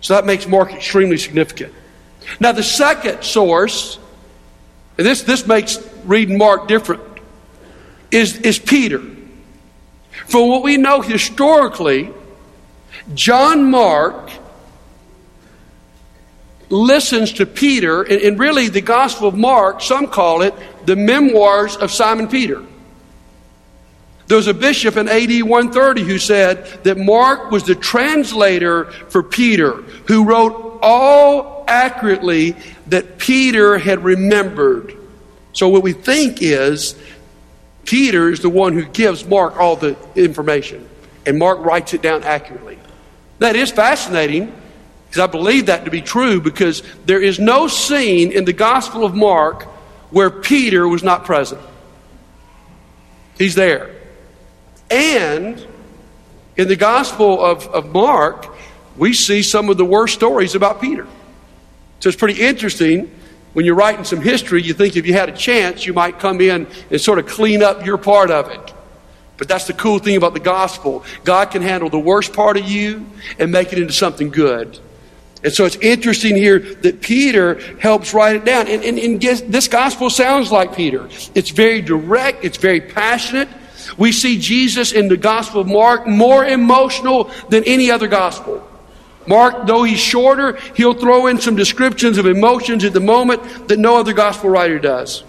So 0.00 0.14
that 0.14 0.24
makes 0.24 0.46
Mark 0.46 0.72
extremely 0.72 1.18
significant. 1.18 1.72
Now, 2.40 2.52
the 2.52 2.62
second 2.62 3.22
source, 3.22 3.98
and 4.98 5.06
this, 5.06 5.22
this 5.22 5.46
makes 5.46 5.78
reading 6.04 6.38
Mark 6.38 6.68
different, 6.68 7.02
is, 8.10 8.36
is 8.38 8.58
Peter. 8.58 9.02
From 10.26 10.48
what 10.48 10.62
we 10.62 10.76
know 10.76 11.00
historically, 11.00 12.10
John 13.14 13.70
Mark 13.70 14.30
listens 16.68 17.32
to 17.34 17.46
Peter, 17.46 18.02
and, 18.02 18.20
and, 18.22 18.38
really 18.38 18.68
the 18.68 18.80
Gospel 18.80 19.28
of 19.28 19.34
Mark, 19.34 19.80
some 19.80 20.08
call 20.08 20.42
it 20.42 20.54
the 20.84 20.96
memoirs 20.96 21.76
of 21.76 21.90
Simon 21.90 22.28
Peter. 22.28 22.62
There 24.26 24.36
was 24.36 24.48
a 24.48 24.54
bishop 24.54 24.96
in 24.96 25.08
AD 25.08 25.42
130 25.42 26.02
who 26.02 26.18
said 26.18 26.66
that 26.82 26.98
Mark 26.98 27.52
was 27.52 27.62
the 27.62 27.76
translator 27.76 28.86
for 29.08 29.22
Peter, 29.22 29.74
who 30.08 30.24
wrote 30.24 30.80
all 30.82 31.64
accurately 31.68 32.56
that 32.88 33.18
Peter 33.18 33.78
had 33.78 34.02
remembered. 34.02 34.96
So 35.52 35.68
what 35.68 35.82
we 35.82 35.92
think 35.92 36.42
is 36.42 36.96
Peter 37.84 38.28
is 38.28 38.40
the 38.40 38.50
one 38.50 38.72
who 38.72 38.84
gives 38.84 39.24
Mark 39.24 39.56
all 39.56 39.76
the 39.76 39.96
information, 40.16 40.88
and 41.24 41.38
Mark 41.38 41.64
writes 41.64 41.94
it 41.94 42.02
down 42.02 42.24
accurately. 42.24 42.78
That 43.38 43.54
is 43.54 43.70
fascinating 43.70 44.52
because 45.06 45.20
I 45.20 45.26
believe 45.26 45.66
that 45.66 45.84
to 45.84 45.90
be 45.90 46.02
true 46.02 46.40
because 46.40 46.82
there 47.06 47.22
is 47.22 47.38
no 47.38 47.68
scene 47.68 48.32
in 48.32 48.44
the 48.44 48.52
Gospel 48.52 49.04
of 49.04 49.14
Mark 49.14 49.64
where 50.10 50.30
Peter 50.30 50.86
was 50.86 51.02
not 51.02 51.24
present. 51.24 51.60
He's 53.38 53.54
there. 53.54 53.94
And 54.90 55.64
in 56.56 56.68
the 56.68 56.76
Gospel 56.76 57.44
of, 57.44 57.66
of 57.68 57.92
Mark, 57.92 58.54
we 58.96 59.12
see 59.12 59.42
some 59.42 59.68
of 59.68 59.76
the 59.76 59.84
worst 59.84 60.14
stories 60.14 60.54
about 60.54 60.80
Peter. 60.80 61.06
So 62.00 62.08
it's 62.08 62.16
pretty 62.16 62.40
interesting 62.40 63.10
when 63.52 63.64
you're 63.64 63.74
writing 63.74 64.04
some 64.04 64.20
history, 64.20 64.62
you 64.62 64.74
think 64.74 64.96
if 64.96 65.06
you 65.06 65.14
had 65.14 65.30
a 65.30 65.36
chance, 65.36 65.86
you 65.86 65.94
might 65.94 66.18
come 66.18 66.42
in 66.42 66.66
and 66.90 67.00
sort 67.00 67.18
of 67.18 67.26
clean 67.26 67.62
up 67.62 67.86
your 67.86 67.96
part 67.96 68.30
of 68.30 68.50
it. 68.50 68.74
But 69.38 69.48
that's 69.48 69.66
the 69.66 69.72
cool 69.72 69.98
thing 69.98 70.16
about 70.16 70.34
the 70.34 70.40
gospel. 70.40 71.04
God 71.24 71.50
can 71.50 71.62
handle 71.62 71.88
the 71.88 71.98
worst 71.98 72.34
part 72.34 72.58
of 72.58 72.68
you 72.68 73.06
and 73.38 73.50
make 73.50 73.72
it 73.72 73.78
into 73.78 73.94
something 73.94 74.28
good. 74.28 74.78
And 75.46 75.54
so 75.54 75.64
it's 75.64 75.76
interesting 75.76 76.34
here 76.34 76.58
that 76.58 77.00
Peter 77.00 77.60
helps 77.78 78.12
write 78.12 78.34
it 78.34 78.44
down. 78.44 78.66
And, 78.66 78.82
and, 78.82 78.98
and 78.98 79.22
this 79.22 79.68
gospel 79.68 80.10
sounds 80.10 80.50
like 80.50 80.74
Peter. 80.74 81.08
It's 81.36 81.50
very 81.50 81.80
direct, 81.80 82.44
it's 82.44 82.56
very 82.56 82.80
passionate. 82.80 83.48
We 83.96 84.10
see 84.10 84.40
Jesus 84.40 84.90
in 84.90 85.06
the 85.06 85.16
gospel 85.16 85.60
of 85.60 85.68
Mark 85.68 86.08
more 86.08 86.44
emotional 86.44 87.30
than 87.48 87.62
any 87.62 87.92
other 87.92 88.08
gospel. 88.08 88.66
Mark, 89.28 89.68
though 89.68 89.84
he's 89.84 90.00
shorter, 90.00 90.58
he'll 90.74 90.94
throw 90.94 91.28
in 91.28 91.40
some 91.40 91.54
descriptions 91.54 92.18
of 92.18 92.26
emotions 92.26 92.82
at 92.82 92.92
the 92.92 92.98
moment 92.98 93.68
that 93.68 93.78
no 93.78 94.00
other 94.00 94.14
gospel 94.14 94.50
writer 94.50 94.80
does. 94.80 95.22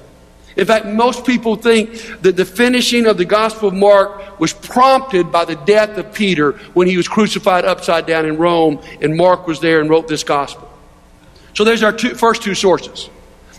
In 0.57 0.65
fact, 0.65 0.87
most 0.87 1.23
people 1.23 1.55
think 1.55 2.21
that 2.21 2.35
the 2.35 2.43
finishing 2.43 3.05
of 3.05 3.17
the 3.17 3.25
Gospel 3.25 3.67
of 3.69 3.75
Mark 3.75 4.39
was 4.39 4.53
prompted 4.53 5.31
by 5.31 5.45
the 5.45 5.55
death 5.55 5.97
of 5.99 6.11
Peter 6.13 6.53
when 6.73 6.87
he 6.87 6.97
was 6.97 7.07
crucified 7.07 7.63
upside 7.63 8.07
down 8.07 8.25
in 8.25 8.37
Rome, 8.37 8.81
and 8.99 9.15
Mark 9.15 9.45
was 9.45 9.59
there 9.59 9.79
and 9.81 9.89
wrote 9.89 10.07
this 10.07 10.23
Gospel. 10.23 10.67
So 11.53 11.63
there's 11.63 11.83
our 11.83 11.93
two, 11.93 12.15
first 12.15 12.41
two 12.41 12.55
sources. 12.55 13.09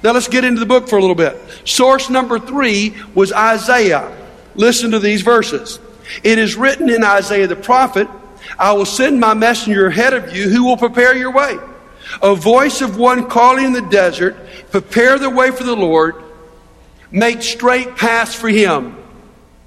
Now 0.02 0.12
let's 0.12 0.28
get 0.28 0.44
into 0.44 0.58
the 0.58 0.66
book 0.66 0.88
for 0.88 0.98
a 0.98 1.00
little 1.00 1.16
bit. 1.16 1.36
Source 1.64 2.10
number 2.10 2.38
three 2.40 2.96
was 3.14 3.32
Isaiah. 3.32 4.16
Listen 4.56 4.90
to 4.90 4.98
these 4.98 5.22
verses. 5.22 5.78
It 6.24 6.38
is 6.38 6.56
written 6.56 6.90
in 6.90 7.04
Isaiah 7.04 7.46
the 7.46 7.56
prophet, 7.56 8.08
I 8.58 8.72
will 8.72 8.86
send 8.86 9.20
my 9.20 9.34
messenger 9.34 9.86
ahead 9.86 10.14
of 10.14 10.34
you 10.34 10.48
who 10.48 10.64
will 10.64 10.76
prepare 10.76 11.16
your 11.16 11.32
way. 11.32 11.58
A 12.22 12.34
voice 12.34 12.80
of 12.80 12.96
one 12.96 13.28
calling 13.28 13.66
in 13.66 13.72
the 13.72 13.82
desert, 13.82 14.36
prepare 14.70 15.18
the 15.18 15.30
way 15.30 15.50
for 15.50 15.64
the 15.64 15.76
Lord, 15.76 16.14
make 17.10 17.42
straight 17.42 17.96
paths 17.96 18.34
for 18.34 18.48
him. 18.48 18.96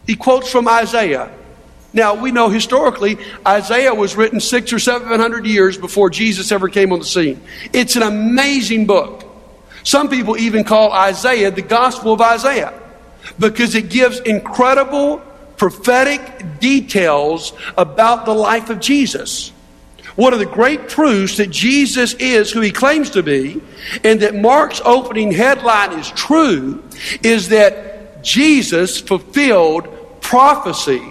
He 0.07 0.15
quotes 0.15 0.51
from 0.51 0.67
Isaiah. 0.67 1.31
Now, 1.93 2.15
we 2.15 2.31
know 2.31 2.50
historically, 2.50 3.17
Isaiah 3.45 3.93
was 3.93 4.15
written 4.15 4.39
six 4.39 4.71
or 4.71 4.79
seven 4.79 5.19
hundred 5.19 5.45
years 5.45 5.77
before 5.77 6.10
Jesus 6.10 6.51
ever 6.51 6.69
came 6.69 6.93
on 6.93 7.00
the 7.00 7.05
scene. 7.05 7.41
It's 7.74 7.95
an 7.95 8.03
amazing 8.03 8.88
book. 8.88 9.25
Some 9.83 10.10
people 10.10 10.38
even 10.38 10.63
call 10.63 10.91
Isaiah 10.91 11.51
the 11.51 11.62
Gospel 11.62 12.13
of 12.13 12.21
Isaiah 12.21 12.74
because 13.39 13.75
it 13.75 13.89
gives 13.89 14.19
incredible 14.19 15.17
prophetic 15.57 16.60
details 16.60 17.53
about 17.77 18.25
the 18.25 18.33
life 18.33 18.69
of 18.69 18.79
Jesus. 18.79 19.51
One 20.15 20.34
of 20.34 20.39
the 20.39 20.46
great 20.46 20.89
proofs 20.89 21.38
that 21.38 21.50
Jesus 21.50 22.13
is 22.15 22.51
who 22.51 22.62
he 22.62 22.72
claims 22.72 23.12
to 23.12 23.24
be 23.24 23.62
and 24.03 24.20
that 24.22 24.36
Mark's 24.36 24.82
opening 24.84 25.32
headline 25.32 25.98
is 25.98 26.10
true 26.12 26.84
is 27.24 27.50
that 27.50 28.24
Jesus 28.24 29.00
fulfilled 29.00 30.22
prophecy 30.22 31.01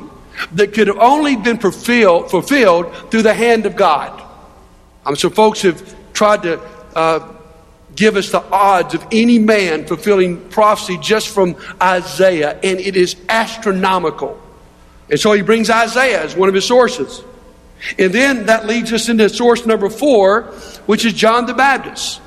that 0.53 0.73
could 0.73 0.87
have 0.87 0.99
only 0.99 1.37
been 1.37 1.59
fulfilled, 1.59 2.31
fulfilled 2.31 2.95
through 3.11 3.23
the 3.23 3.35
hand 3.35 3.67
of 3.67 3.77
God. 3.77 4.23
Um, 5.05 5.17
so 5.17 5.31
folks 5.31 5.63
have 5.63 6.13
tried 6.13 6.43
to 6.43 6.61
uh, 6.95 7.35
give 7.97 8.17
us 8.17 8.31
the 8.31 8.43
odds 8.51 8.95
of 8.95 9.07
any 9.13 9.39
man 9.39 9.87
fulfilling 9.87 10.49
prophecy 10.51 10.99
just 10.99 11.29
from 11.29 11.57
Isaiah, 11.83 12.59
and 12.63 12.79
it 12.79 12.97
is 12.97 13.17
astronomical. 13.29 14.41
And 15.09 15.19
so 15.19 15.33
he 15.33 15.43
brings 15.43 15.69
Isaiah 15.71 16.23
as 16.23 16.37
one 16.37 16.49
of 16.49 16.55
his 16.55 16.65
sources. 16.65 17.23
And 17.99 18.13
then 18.13 18.47
that 18.47 18.67
leads 18.67 18.93
us 18.93 19.09
into 19.09 19.29
source 19.29 19.67
number 19.67 19.89
four, 19.89 20.43
which 20.87 21.05
is 21.05 21.13
John 21.13 21.47
the 21.47 21.55
Baptist. 21.55 22.21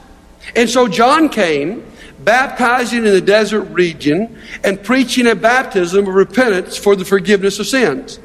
And 0.56 0.70
so 0.70 0.88
John 0.88 1.30
came, 1.30 1.86
baptizing 2.20 3.00
in 3.00 3.12
the 3.12 3.22
desert 3.22 3.64
region 3.66 4.40
and 4.64 4.82
preaching 4.84 5.28
a 5.28 5.36
baptism 5.36 6.08
of 6.08 6.14
repentance 6.14 6.78
for 6.78 6.96
the 6.96 7.06
forgiveness 7.06 7.60
of 7.60 7.68
sins. 7.68 8.20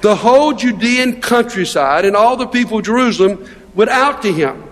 The 0.00 0.16
whole 0.16 0.52
Judean 0.52 1.20
countryside 1.20 2.04
and 2.04 2.16
all 2.16 2.36
the 2.36 2.46
people 2.46 2.78
of 2.78 2.84
Jerusalem 2.84 3.46
went 3.74 3.90
out 3.90 4.22
to 4.22 4.32
him. 4.32 4.64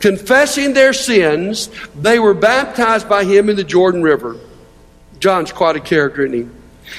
Confessing 0.00 0.74
their 0.74 0.92
sins, 0.92 1.70
they 1.94 2.18
were 2.18 2.34
baptized 2.34 3.08
by 3.08 3.24
him 3.24 3.48
in 3.48 3.56
the 3.56 3.64
Jordan 3.64 4.02
River. 4.02 4.36
John's 5.18 5.52
quite 5.52 5.76
a 5.76 5.80
character, 5.80 6.24
isn't 6.24 6.50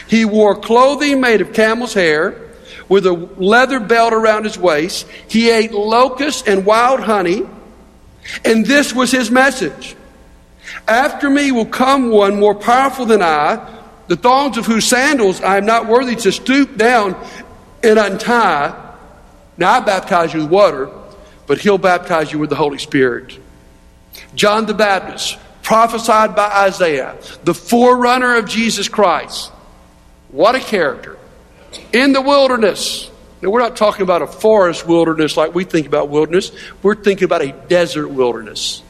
he? 0.07 0.17
He 0.17 0.25
wore 0.25 0.55
clothing 0.55 1.21
made 1.21 1.41
of 1.41 1.53
camel's 1.53 1.93
hair 1.93 2.48
with 2.89 3.05
a 3.05 3.13
leather 3.13 3.79
belt 3.79 4.11
around 4.11 4.43
his 4.43 4.57
waist. 4.57 5.07
He 5.27 5.49
ate 5.49 5.71
locusts 5.71 6.47
and 6.47 6.65
wild 6.65 6.99
honey. 6.99 7.47
And 8.43 8.65
this 8.65 8.93
was 8.93 9.11
his 9.11 9.31
message. 9.31 9.95
After 10.87 11.29
me 11.29 11.51
will 11.51 11.65
come 11.65 12.09
one 12.09 12.39
more 12.39 12.55
powerful 12.55 13.05
than 13.05 13.21
I, 13.21 13.77
the 14.07 14.15
thongs 14.15 14.57
of 14.57 14.65
whose 14.65 14.85
sandals 14.85 15.41
I 15.41 15.57
am 15.57 15.65
not 15.65 15.87
worthy 15.87 16.15
to 16.17 16.31
stoop 16.31 16.75
down 16.75 17.15
and 17.83 17.99
untie. 17.99 18.75
Now 19.57 19.73
I 19.73 19.79
baptize 19.81 20.33
you 20.33 20.41
with 20.41 20.49
water, 20.49 20.89
but 21.45 21.59
he'll 21.59 21.77
baptize 21.77 22.31
you 22.31 22.39
with 22.39 22.49
the 22.49 22.55
Holy 22.55 22.79
Spirit. 22.79 23.37
John 24.33 24.65
the 24.65 24.73
Baptist, 24.73 25.37
prophesied 25.61 26.35
by 26.35 26.49
Isaiah, 26.49 27.17
the 27.43 27.53
forerunner 27.53 28.37
of 28.37 28.47
Jesus 28.47 28.89
Christ. 28.89 29.51
What 30.31 30.55
a 30.55 30.59
character. 30.59 31.18
In 31.93 32.13
the 32.13 32.21
wilderness. 32.21 33.09
Now, 33.41 33.49
we're 33.51 33.61
not 33.61 33.77
talking 33.77 34.01
about 34.01 34.21
a 34.21 34.27
forest 34.27 34.85
wilderness 34.85 35.37
like 35.37 35.55
we 35.55 35.63
think 35.63 35.87
about 35.87 36.09
wilderness. 36.09 36.51
We're 36.83 36.95
thinking 36.95 37.23
about 37.23 37.41
a 37.41 37.53
desert 37.67 38.09
wilderness. 38.09 38.83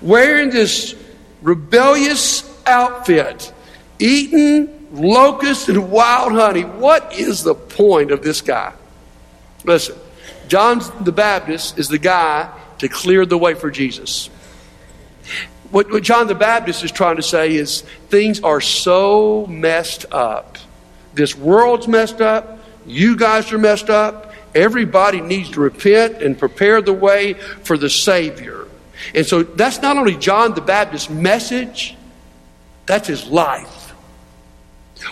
Wearing 0.00 0.50
this 0.50 0.94
rebellious 1.42 2.50
outfit, 2.66 3.52
eating 3.98 4.88
locusts 4.92 5.68
and 5.68 5.90
wild 5.90 6.32
honey. 6.32 6.62
What 6.62 7.12
is 7.14 7.42
the 7.42 7.54
point 7.54 8.10
of 8.10 8.22
this 8.22 8.40
guy? 8.40 8.72
Listen, 9.64 9.96
John 10.48 10.80
the 11.04 11.12
Baptist 11.12 11.78
is 11.78 11.88
the 11.88 11.98
guy 11.98 12.50
to 12.78 12.88
clear 12.88 13.26
the 13.26 13.38
way 13.38 13.54
for 13.54 13.70
Jesus. 13.70 14.28
What, 15.70 15.90
what 15.90 16.02
John 16.02 16.26
the 16.26 16.34
Baptist 16.34 16.84
is 16.84 16.92
trying 16.92 17.16
to 17.16 17.22
say 17.22 17.54
is 17.54 17.80
things 18.08 18.40
are 18.40 18.60
so 18.60 19.46
messed 19.46 20.06
up. 20.12 20.53
This 21.14 21.36
world's 21.36 21.88
messed 21.88 22.20
up. 22.20 22.58
You 22.86 23.16
guys 23.16 23.52
are 23.52 23.58
messed 23.58 23.90
up. 23.90 24.32
Everybody 24.54 25.20
needs 25.20 25.50
to 25.50 25.60
repent 25.60 26.22
and 26.22 26.38
prepare 26.38 26.80
the 26.82 26.92
way 26.92 27.34
for 27.34 27.76
the 27.76 27.90
Savior. 27.90 28.66
And 29.14 29.26
so 29.26 29.42
that's 29.42 29.80
not 29.80 29.96
only 29.96 30.16
John 30.16 30.54
the 30.54 30.60
Baptist's 30.60 31.10
message, 31.10 31.96
that's 32.86 33.08
his 33.08 33.26
life. 33.26 33.92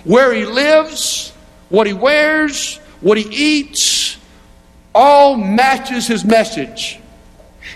Where 0.05 0.33
he 0.33 0.45
lives, 0.45 1.33
what 1.69 1.87
he 1.87 1.93
wears, 1.93 2.79
what 3.01 3.19
he 3.19 3.25
eats, 3.25 4.17
all 4.95 5.37
matches 5.37 6.07
his 6.07 6.25
message. 6.25 6.99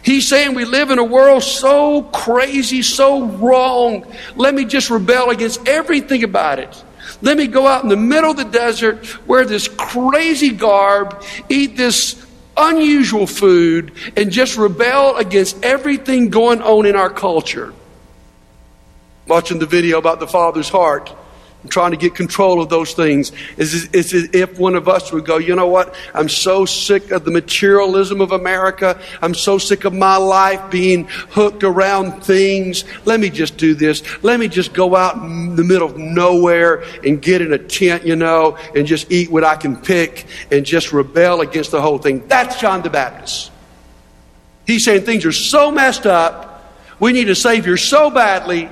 He's 0.03 0.29
saying 0.29 0.55
we 0.55 0.65
live 0.65 0.91
in 0.91 0.99
a 0.99 1.05
world 1.05 1.43
so 1.43 2.03
crazy, 2.03 2.83
so 2.83 3.27
wrong. 3.27 4.07
Let 4.37 4.55
me 4.55 4.65
just 4.65 4.91
rebel 4.91 5.31
against 5.31 5.67
everything 5.67 6.23
about 6.23 6.59
it. 6.59 6.85
Let 7.23 7.37
me 7.39 7.47
go 7.47 7.67
out 7.67 7.83
in 7.83 7.89
the 7.89 7.97
middle 7.97 8.31
of 8.31 8.37
the 8.37 8.45
desert, 8.45 9.27
wear 9.27 9.45
this 9.45 9.69
crazy 9.69 10.51
garb, 10.51 11.23
eat 11.49 11.77
this 11.77 12.25
unusual 12.57 13.27
food, 13.27 13.93
and 14.17 14.31
just 14.31 14.57
rebel 14.57 15.17
against 15.17 15.63
everything 15.65 16.31
going 16.31 16.63
on 16.63 16.87
in 16.87 16.97
our 16.97 17.11
culture. 17.11 17.73
Watching 19.27 19.59
the 19.59 19.67
video 19.67 19.99
about 19.99 20.21
the 20.21 20.27
Father's 20.27 20.69
heart 20.69 21.13
trying 21.67 21.91
to 21.93 21.97
get 21.97 22.15
control 22.15 22.61
of 22.63 22.69
those 22.69 22.93
things. 22.93 23.33
As 23.59 23.89
if 23.95 24.59
one 24.59 24.75
of 24.75 24.89
us 24.89 25.13
would 25.13 25.25
go, 25.25 25.39
you 25.39 25.55
know 25.55 25.67
what? 25.67 25.95
I'm 26.15 26.29
so 26.29 26.65
sick 26.65 27.11
of 27.11 27.25
the 27.25 27.31
materialism 27.31 28.21
of 28.21 28.33
America. 28.33 29.01
I'm 29.23 29.35
so 29.35 29.59
sick 29.59 29.85
of 29.85 29.93
my 29.93 30.17
life 30.17 30.71
being 30.71 31.07
hooked 31.09 31.65
around 31.65 32.23
things. 32.23 32.85
Let 33.05 33.21
me 33.21 33.31
just 33.31 33.57
do 33.57 33.75
this. 33.75 34.03
Let 34.23 34.41
me 34.41 34.49
just 34.49 34.73
go 34.73 34.97
out 34.97 35.17
in 35.17 35.57
the 35.57 35.65
middle 35.65 35.89
of 35.89 35.97
nowhere 35.97 36.85
and 37.05 37.21
get 37.21 37.43
in 37.43 37.53
a 37.53 37.59
tent, 37.59 38.07
you 38.07 38.17
know, 38.17 38.57
and 38.75 38.87
just 38.87 39.11
eat 39.11 39.31
what 39.31 39.45
I 39.45 39.57
can 39.57 39.77
pick 39.77 40.27
and 40.51 40.65
just 40.65 40.93
rebel 40.93 41.41
against 41.41 41.71
the 41.71 41.81
whole 41.81 41.99
thing. 41.99 42.27
That's 42.29 42.61
John 42.61 42.83
the 42.83 42.91
Baptist. 42.91 43.51
He's 44.67 44.85
saying 44.85 45.03
things 45.03 45.25
are 45.25 45.33
so 45.33 45.71
messed 45.71 46.07
up. 46.07 46.75
We 46.99 47.13
need 47.13 47.29
a 47.29 47.35
Savior 47.35 47.77
so 47.77 48.11
badly 48.11 48.69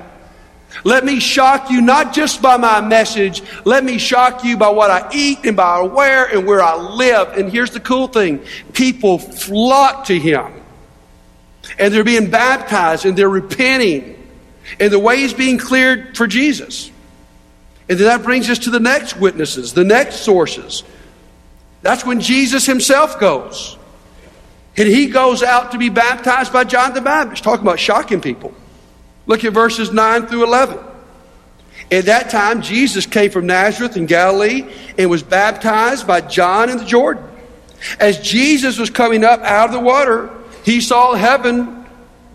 let 0.83 1.05
me 1.05 1.19
shock 1.19 1.69
you 1.69 1.81
not 1.81 2.13
just 2.13 2.41
by 2.41 2.57
my 2.57 2.81
message, 2.81 3.41
let 3.63 3.83
me 3.83 3.97
shock 3.97 4.43
you 4.43 4.57
by 4.57 4.69
what 4.69 4.91
I 4.91 5.09
eat 5.13 5.45
and 5.45 5.55
by 5.55 5.81
where 5.81 6.25
and 6.25 6.45
where 6.45 6.61
I 6.61 6.75
live. 6.75 7.37
And 7.37 7.51
here's 7.51 7.71
the 7.71 7.79
cool 7.79 8.07
thing 8.07 8.43
people 8.73 9.19
flock 9.19 10.05
to 10.05 10.19
him. 10.19 10.51
And 11.79 11.93
they're 11.93 12.03
being 12.03 12.29
baptized 12.29 13.05
and 13.05 13.17
they're 13.17 13.29
repenting. 13.29 14.13
And 14.79 14.91
the 14.91 14.99
way 14.99 15.21
is 15.21 15.33
being 15.33 15.57
cleared 15.57 16.17
for 16.17 16.27
Jesus. 16.27 16.91
And 17.87 17.99
then 17.99 18.07
that 18.07 18.23
brings 18.23 18.49
us 18.49 18.59
to 18.59 18.71
the 18.71 18.79
next 18.79 19.15
witnesses, 19.17 19.73
the 19.73 19.83
next 19.83 20.17
sources. 20.21 20.83
That's 21.81 22.03
when 22.03 22.19
Jesus 22.19 22.65
himself 22.65 23.19
goes. 23.19 23.77
And 24.77 24.87
he 24.87 25.07
goes 25.07 25.43
out 25.43 25.71
to 25.71 25.77
be 25.77 25.89
baptized 25.89 26.51
by 26.51 26.63
John 26.63 26.93
the 26.93 27.01
Baptist, 27.01 27.43
talking 27.43 27.61
about 27.61 27.79
shocking 27.79 28.21
people. 28.21 28.53
Look 29.27 29.43
at 29.43 29.53
verses 29.53 29.91
9 29.91 30.27
through 30.27 30.43
11. 30.43 30.79
At 31.91 32.05
that 32.05 32.29
time, 32.29 32.61
Jesus 32.61 33.05
came 33.05 33.31
from 33.31 33.45
Nazareth 33.45 33.95
in 33.97 34.05
Galilee 34.05 34.67
and 34.97 35.09
was 35.09 35.23
baptized 35.23 36.07
by 36.07 36.21
John 36.21 36.69
in 36.69 36.77
the 36.77 36.85
Jordan. 36.85 37.23
As 37.99 38.19
Jesus 38.19 38.77
was 38.79 38.89
coming 38.89 39.23
up 39.23 39.41
out 39.41 39.69
of 39.69 39.73
the 39.73 39.79
water, 39.79 40.29
he 40.63 40.81
saw 40.81 41.13
heaven 41.13 41.85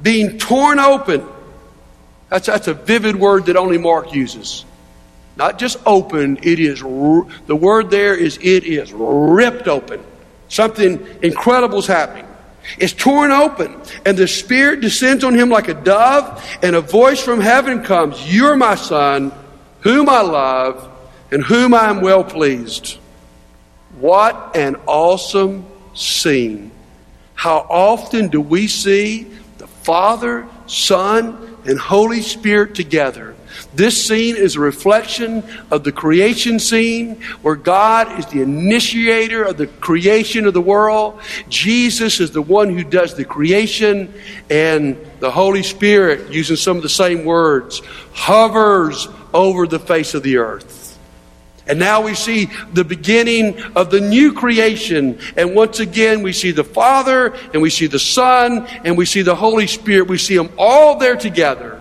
being 0.03 0.39
torn 0.39 0.79
open. 0.79 1.27
That's, 2.29 2.47
that's 2.47 2.69
a 2.69 2.75
vivid 2.75 3.17
word 3.17 3.47
that 3.47 3.57
only 3.57 3.79
Mark 3.79 4.15
uses. 4.15 4.65
Not 5.37 5.59
just 5.59 5.79
open, 5.85 6.39
it 6.43 6.61
is, 6.61 6.81
the 6.81 7.57
word 7.57 7.91
there 7.91 8.15
is, 8.15 8.39
it 8.39 8.65
is 8.65 8.93
ripped 8.93 9.67
open. 9.67 10.03
Something 10.49 11.07
incredible 11.23 11.79
is 11.79 11.87
happening. 11.87 12.27
It's 12.79 12.93
torn 12.93 13.31
open, 13.33 13.81
and 14.05 14.17
the 14.17 14.29
Spirit 14.29 14.81
descends 14.81 15.25
on 15.25 15.35
him 15.35 15.49
like 15.49 15.69
a 15.69 15.75
dove, 15.75 16.45
and 16.63 16.77
a 16.77 16.81
voice 16.81 17.23
from 17.23 17.41
heaven 17.41 17.83
comes 17.83 18.33
You're 18.33 18.57
my 18.57 18.75
Son, 18.75 19.33
whom 19.81 20.09
I 20.09 20.21
love, 20.23 20.89
and 21.31 21.43
whom 21.43 21.75
I 21.75 21.91
am 21.91 22.01
well 22.01 22.25
pleased. 22.25 22.99
What 23.99 24.57
an 24.57 24.77
awesome 24.87 25.67
scene! 25.95 26.71
How 27.35 27.67
often 27.71 28.29
do 28.29 28.41
we 28.41 28.67
see 28.67 29.27
the 29.59 29.67
Father, 29.67 30.47
Son, 30.67 31.57
and 31.65 31.79
Holy 31.79 32.23
Spirit 32.23 32.75
together? 32.75 33.35
This 33.73 34.05
scene 34.05 34.35
is 34.37 34.57
a 34.57 34.61
reflection 34.61 35.45
of 35.71 35.85
the 35.85 35.93
creation 35.93 36.59
scene 36.59 37.23
where 37.43 37.55
God 37.55 38.19
is 38.19 38.27
the 38.27 38.43
initiator 38.43 39.45
of 39.45 39.59
the 39.59 39.69
creation 39.69 40.47
of 40.47 40.55
the 40.55 40.61
world. 40.61 41.21
Jesus 41.49 42.19
is 42.19 42.33
the 42.33 42.43
one 42.43 42.69
who 42.77 42.83
does 42.83 43.15
the 43.15 43.25
creation, 43.25 44.13
and 44.51 44.97
the 45.21 45.31
Holy 45.31 45.63
Spirit, 45.63 46.33
using 46.33 46.57
some 46.57 46.77
of 46.77 46.83
the 46.83 46.89
same 46.89 47.25
words, 47.25 47.81
hovers 48.13 49.07
over 49.33 49.69
the 49.69 49.79
face 49.79 50.15
of 50.15 50.25
the 50.25 50.39
earth. 50.39 50.99
And 51.69 51.79
now 51.79 52.01
we 52.01 52.15
see 52.15 52.51
the 52.73 52.83
beginning 52.83 53.63
of 53.77 53.93
the 53.93 54.01
new 54.01 54.33
creation. 54.33 55.21
And 55.37 55.55
once 55.55 55.79
again, 55.79 56.23
we 56.23 56.33
see 56.33 56.51
the 56.51 56.65
Father, 56.65 57.33
and 57.53 57.63
we 57.63 57.71
see 57.71 57.87
the 57.87 58.01
Son, 58.01 58.67
and 58.85 58.99
we 58.99 59.07
see 59.07 59.23
the 59.23 59.37
Holy 59.37 59.69
Spirit. 59.69 60.09
We 60.09 60.19
see 60.19 60.37
them 60.37 60.51
all 60.59 60.99
there 60.99 61.15
together. 61.15 61.80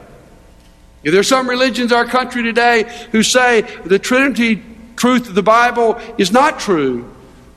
There 1.04 1.20
are 1.20 1.24
some 1.24 1.50
religions 1.50 1.92
in 1.92 1.98
our 1.98 2.06
country 2.06 2.44
today 2.44 2.84
who 3.12 3.24
say 3.24 3.62
the 3.86 4.00
Trinity 4.00 4.62
truth 4.96 5.30
of 5.30 5.36
the 5.36 5.44
Bible 5.44 6.00
is 6.18 6.32
not 6.32 6.60
true. 6.60 7.10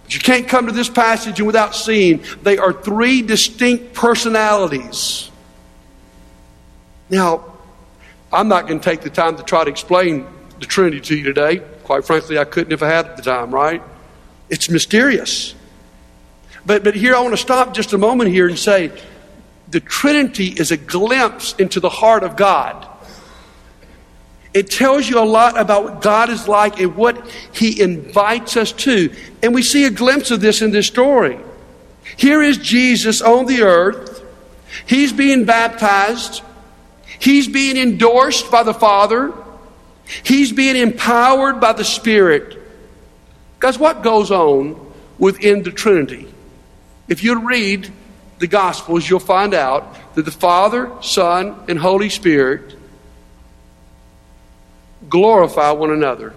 But 0.04 0.14
you 0.14 0.20
can't 0.20 0.46
come 0.46 0.66
to 0.66 0.72
this 0.72 0.88
passage 0.88 1.40
and 1.40 1.46
without 1.46 1.74
seeing 1.74 2.24
they 2.42 2.58
are 2.58 2.72
three 2.72 3.22
distinct 3.22 3.94
personalities. 3.94 5.30
Now, 7.10 7.52
I'm 8.32 8.48
not 8.48 8.68
going 8.68 8.78
to 8.80 8.84
take 8.84 9.00
the 9.00 9.10
time 9.10 9.36
to 9.36 9.42
try 9.42 9.64
to 9.64 9.70
explain 9.70 10.26
the 10.60 10.66
Trinity 10.66 11.00
to 11.00 11.16
you 11.16 11.24
today. 11.24 11.58
Quite 11.82 12.04
frankly, 12.04 12.38
I 12.38 12.44
couldn't 12.44 12.72
if 12.72 12.82
I 12.82 12.88
had 12.88 13.16
the 13.16 13.22
time, 13.22 13.52
right? 13.52 13.82
It's 14.48 14.70
mysterious. 14.70 15.54
But, 16.64 16.84
but 16.84 16.94
here 16.94 17.16
I 17.16 17.20
want 17.20 17.32
to 17.32 17.42
stop 17.42 17.74
just 17.74 17.92
a 17.92 17.98
moment 17.98 18.30
here 18.30 18.48
and 18.48 18.58
say 18.58 18.92
the 19.68 19.80
Trinity 19.80 20.46
is 20.46 20.70
a 20.70 20.76
glimpse 20.76 21.54
into 21.54 21.80
the 21.80 21.88
heart 21.88 22.22
of 22.22 22.36
God. 22.36 22.86
It 24.54 24.70
tells 24.70 25.08
you 25.08 25.18
a 25.18 25.24
lot 25.24 25.58
about 25.58 25.84
what 25.84 26.02
God 26.02 26.28
is 26.28 26.46
like 26.46 26.78
and 26.78 26.94
what 26.94 27.26
He 27.52 27.80
invites 27.80 28.56
us 28.56 28.72
to. 28.72 29.14
And 29.42 29.54
we 29.54 29.62
see 29.62 29.86
a 29.86 29.90
glimpse 29.90 30.30
of 30.30 30.40
this 30.40 30.60
in 30.60 30.70
this 30.72 30.86
story. 30.86 31.38
Here 32.16 32.42
is 32.42 32.58
Jesus 32.58 33.22
on 33.22 33.46
the 33.46 33.62
earth. 33.62 34.22
He's 34.86 35.12
being 35.12 35.44
baptized. 35.44 36.42
He's 37.18 37.48
being 37.48 37.76
endorsed 37.76 38.50
by 38.50 38.62
the 38.62 38.74
Father. 38.74 39.32
He's 40.22 40.52
being 40.52 40.76
empowered 40.76 41.60
by 41.60 41.72
the 41.72 41.84
Spirit. 41.84 42.58
Guys, 43.58 43.78
what 43.78 44.02
goes 44.02 44.30
on 44.30 44.92
within 45.18 45.62
the 45.62 45.70
Trinity? 45.70 46.28
If 47.08 47.22
you 47.22 47.46
read 47.46 47.90
the 48.38 48.48
Gospels, 48.48 49.08
you'll 49.08 49.20
find 49.20 49.54
out 49.54 50.14
that 50.14 50.24
the 50.24 50.30
Father, 50.30 50.90
Son, 51.00 51.58
and 51.68 51.78
Holy 51.78 52.08
Spirit 52.10 52.76
glorify 55.12 55.70
one 55.72 55.90
another. 55.90 56.32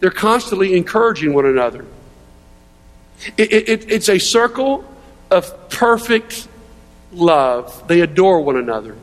They're 0.00 0.10
constantly 0.10 0.74
encouraging 0.74 1.34
one 1.34 1.44
another. 1.44 1.84
It, 3.36 3.52
it, 3.52 3.92
it's 3.92 4.08
a 4.08 4.18
circle 4.18 4.82
of 5.30 5.68
perfect 5.68 6.48
love. 7.12 7.86
They 7.86 8.00
adore 8.00 8.40
one 8.40 8.56
another. 8.56 8.96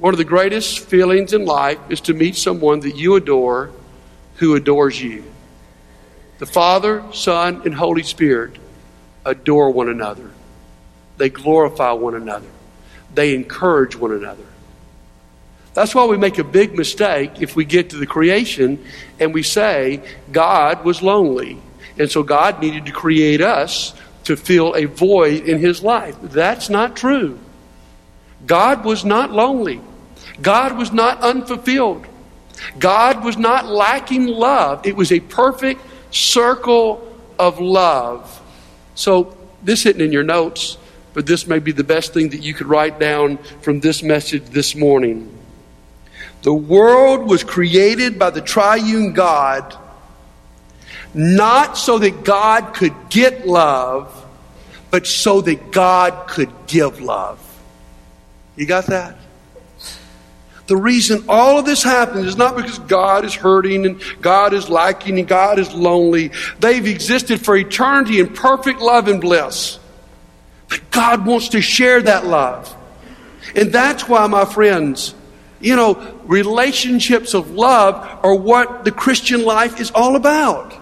One 0.00 0.12
of 0.12 0.18
the 0.18 0.24
greatest 0.24 0.80
feelings 0.80 1.34
in 1.34 1.44
life 1.44 1.78
is 1.88 2.00
to 2.02 2.14
meet 2.14 2.34
someone 2.34 2.80
that 2.80 2.96
you 2.96 3.14
adore 3.14 3.70
who 4.36 4.56
adores 4.56 5.00
you. 5.00 5.22
The 6.40 6.46
Father, 6.46 7.04
Son, 7.12 7.62
and 7.64 7.72
Holy 7.72 8.02
Spirit 8.02 8.56
adore 9.24 9.70
one 9.70 9.88
another. 9.88 10.32
They 11.16 11.28
glorify 11.28 11.92
one 11.92 12.16
another. 12.16 12.48
They 13.14 13.36
encourage 13.36 13.94
one 13.94 14.10
another. 14.10 14.42
That's 15.74 15.94
why 15.94 16.04
we 16.04 16.18
make 16.18 16.38
a 16.38 16.44
big 16.44 16.76
mistake 16.76 17.40
if 17.40 17.56
we 17.56 17.64
get 17.64 17.90
to 17.90 17.96
the 17.96 18.06
creation 18.06 18.84
and 19.18 19.32
we 19.32 19.42
say 19.42 20.02
God 20.30 20.84
was 20.84 21.02
lonely. 21.02 21.60
And 21.98 22.10
so 22.10 22.22
God 22.22 22.60
needed 22.60 22.86
to 22.86 22.92
create 22.92 23.40
us 23.40 23.94
to 24.24 24.36
fill 24.36 24.74
a 24.74 24.84
void 24.84 25.44
in 25.44 25.58
his 25.58 25.82
life. 25.82 26.16
That's 26.22 26.68
not 26.68 26.96
true. 26.96 27.38
God 28.46 28.84
was 28.84 29.04
not 29.04 29.32
lonely. 29.32 29.80
God 30.40 30.76
was 30.76 30.92
not 30.92 31.20
unfulfilled. 31.20 32.06
God 32.78 33.24
was 33.24 33.36
not 33.36 33.66
lacking 33.66 34.26
love. 34.26 34.86
It 34.86 34.96
was 34.96 35.10
a 35.10 35.20
perfect 35.20 35.80
circle 36.10 37.08
of 37.38 37.60
love. 37.60 38.40
So, 38.94 39.36
this 39.62 39.84
hidden 39.84 40.02
in 40.02 40.12
your 40.12 40.22
notes, 40.22 40.76
but 41.14 41.26
this 41.26 41.46
may 41.46 41.58
be 41.58 41.72
the 41.72 41.84
best 41.84 42.12
thing 42.12 42.30
that 42.30 42.42
you 42.42 42.52
could 42.52 42.66
write 42.66 42.98
down 42.98 43.38
from 43.62 43.80
this 43.80 44.02
message 44.02 44.44
this 44.46 44.74
morning. 44.74 45.41
The 46.42 46.52
world 46.52 47.28
was 47.28 47.44
created 47.44 48.18
by 48.18 48.30
the 48.30 48.40
triune 48.40 49.12
God 49.12 49.76
not 51.14 51.76
so 51.76 51.98
that 51.98 52.24
God 52.24 52.74
could 52.74 52.94
get 53.10 53.46
love, 53.46 54.18
but 54.90 55.06
so 55.06 55.40
that 55.42 55.70
God 55.70 56.26
could 56.28 56.50
give 56.66 57.00
love. 57.00 57.38
You 58.56 58.66
got 58.66 58.86
that? 58.86 59.16
The 60.66 60.76
reason 60.76 61.24
all 61.28 61.58
of 61.58 61.66
this 61.66 61.82
happens 61.82 62.26
is 62.26 62.36
not 62.36 62.56
because 62.56 62.78
God 62.78 63.24
is 63.24 63.34
hurting 63.34 63.84
and 63.84 64.02
God 64.20 64.54
is 64.54 64.68
lacking 64.68 65.18
and 65.18 65.28
God 65.28 65.58
is 65.58 65.72
lonely. 65.74 66.30
They've 66.60 66.86
existed 66.86 67.44
for 67.44 67.56
eternity 67.56 68.20
in 68.20 68.32
perfect 68.32 68.80
love 68.80 69.08
and 69.08 69.20
bliss. 69.20 69.78
But 70.68 70.90
God 70.90 71.26
wants 71.26 71.48
to 71.50 71.60
share 71.60 72.00
that 72.02 72.26
love. 72.26 72.74
And 73.54 73.72
that's 73.72 74.08
why, 74.08 74.26
my 74.28 74.44
friends, 74.44 75.14
you 75.62 75.76
know, 75.76 75.94
relationships 76.24 77.34
of 77.34 77.52
love 77.52 78.24
are 78.24 78.34
what 78.34 78.84
the 78.84 78.90
Christian 78.90 79.44
life 79.44 79.80
is 79.80 79.90
all 79.92 80.16
about. 80.16 80.74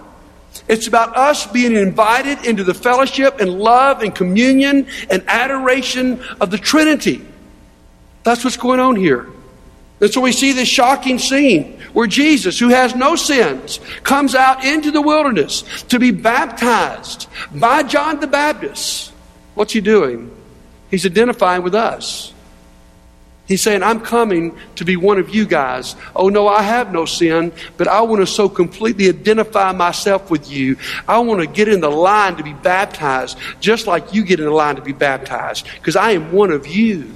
It's 0.67 0.87
about 0.87 1.15
us 1.15 1.47
being 1.47 1.75
invited 1.75 2.45
into 2.45 2.63
the 2.63 2.73
fellowship 2.73 3.39
and 3.39 3.59
love 3.59 4.01
and 4.01 4.13
communion 4.13 4.87
and 5.09 5.23
adoration 5.27 6.21
of 6.39 6.51
the 6.51 6.57
Trinity. 6.57 7.25
That's 8.23 8.43
what's 8.43 8.57
going 8.57 8.79
on 8.79 8.95
here. 8.95 9.27
And 10.01 10.11
so 10.11 10.19
we 10.19 10.31
see 10.31 10.51
this 10.51 10.67
shocking 10.67 11.19
scene 11.19 11.79
where 11.93 12.07
Jesus, 12.07 12.57
who 12.57 12.69
has 12.69 12.95
no 12.95 13.15
sins, 13.15 13.79
comes 14.03 14.33
out 14.33 14.65
into 14.65 14.89
the 14.89 15.01
wilderness 15.01 15.61
to 15.89 15.99
be 15.99 16.11
baptized 16.11 17.27
by 17.53 17.83
John 17.83 18.19
the 18.19 18.27
Baptist. 18.27 19.11
What's 19.53 19.73
he 19.73 19.81
doing? 19.81 20.35
He's 20.89 21.05
identifying 21.05 21.61
with 21.61 21.75
us. 21.75 22.33
He's 23.51 23.61
saying, 23.61 23.83
I'm 23.83 23.99
coming 23.99 24.57
to 24.77 24.85
be 24.85 24.95
one 24.95 25.19
of 25.19 25.35
you 25.35 25.45
guys. 25.45 25.97
Oh, 26.15 26.29
no, 26.29 26.47
I 26.47 26.61
have 26.61 26.93
no 26.93 27.03
sin, 27.03 27.51
but 27.75 27.85
I 27.85 27.99
want 27.99 28.21
to 28.21 28.25
so 28.25 28.47
completely 28.47 29.09
identify 29.09 29.73
myself 29.73 30.31
with 30.31 30.49
you. 30.49 30.77
I 31.05 31.19
want 31.19 31.41
to 31.41 31.47
get 31.47 31.67
in 31.67 31.81
the 31.81 31.91
line 31.91 32.37
to 32.37 32.43
be 32.43 32.53
baptized, 32.53 33.37
just 33.59 33.87
like 33.87 34.13
you 34.13 34.23
get 34.23 34.39
in 34.39 34.45
the 34.45 34.53
line 34.53 34.77
to 34.77 34.81
be 34.81 34.93
baptized, 34.93 35.67
because 35.75 35.97
I 35.97 36.11
am 36.11 36.31
one 36.31 36.51
of 36.51 36.65
you. 36.65 37.11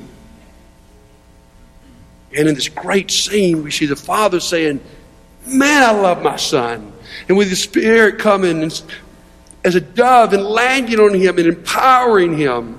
And 2.36 2.50
in 2.50 2.56
this 2.56 2.68
great 2.68 3.12
scene, 3.12 3.64
we 3.64 3.72
see 3.72 3.86
the 3.86 3.96
Father 3.96 4.42
saying, 4.42 4.82
Man, 5.48 5.84
I 5.84 5.92
love 5.92 6.22
my 6.22 6.36
Son. 6.36 6.92
And 7.30 7.38
with 7.38 7.50
the 7.50 7.56
Spirit 7.56 8.20
coming 8.20 8.62
as 8.62 9.76
a 9.76 9.80
dove 9.80 10.34
and 10.34 10.44
landing 10.44 11.00
on 11.00 11.14
him 11.14 11.38
and 11.38 11.48
empowering 11.48 12.38
him, 12.38 12.78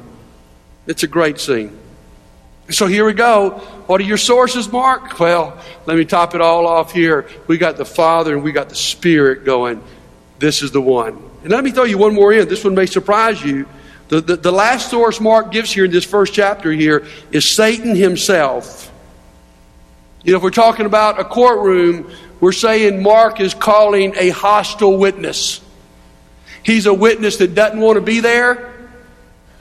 it's 0.87 1.05
a 1.05 1.09
great 1.09 1.40
scene. 1.40 1.86
So 2.70 2.87
here 2.87 3.05
we 3.05 3.12
go. 3.12 3.50
What 3.87 4.00
are 4.00 4.05
your 4.05 4.16
sources, 4.16 4.70
Mark? 4.70 5.20
Well, 5.20 5.57
let 5.87 5.96
me 5.96 6.05
top 6.05 6.35
it 6.35 6.40
all 6.40 6.66
off 6.66 6.92
here. 6.92 7.29
We 7.46 7.59
got 7.59 7.76
the 7.76 7.85
Father 7.85 8.35
and 8.35 8.42
we 8.42 8.50
got 8.50 8.68
the 8.68 8.74
Spirit 8.74 9.44
going. 9.44 9.83
This 10.40 10.62
is 10.62 10.72
the 10.72 10.81
one. 10.81 11.22
And 11.42 11.52
let 11.52 11.62
me 11.62 11.70
throw 11.70 11.85
you 11.85 11.96
one 11.96 12.12
more 12.12 12.33
in. 12.33 12.48
This 12.48 12.64
one 12.64 12.74
may 12.74 12.87
surprise 12.87 13.42
you. 13.42 13.68
The, 14.09 14.20
the, 14.20 14.37
the 14.37 14.52
last 14.52 14.90
source 14.90 15.20
Mark 15.20 15.52
gives 15.52 15.72
here 15.72 15.85
in 15.85 15.92
this 15.92 16.05
first 16.05 16.35
chapter 16.35 16.72
here 16.72 17.07
is 17.31 17.48
Satan 17.48 17.94
himself. 17.94 18.92
You 20.24 20.33
know, 20.33 20.38
if 20.38 20.42
we're 20.42 20.50
talking 20.50 20.87
about 20.87 21.20
a 21.20 21.24
courtroom, 21.24 22.11
we're 22.40 22.50
saying 22.50 23.00
Mark 23.00 23.40
is 23.40 23.55
calling 23.55 24.14
a 24.16 24.31
hostile 24.31 24.98
witness. 24.98 25.61
He's 26.64 26.87
a 26.87 26.94
witness 26.94 27.37
that 27.37 27.55
doesn't 27.55 27.79
want 27.79 27.94
to 27.94 28.00
be 28.00 28.18
there, 28.18 28.74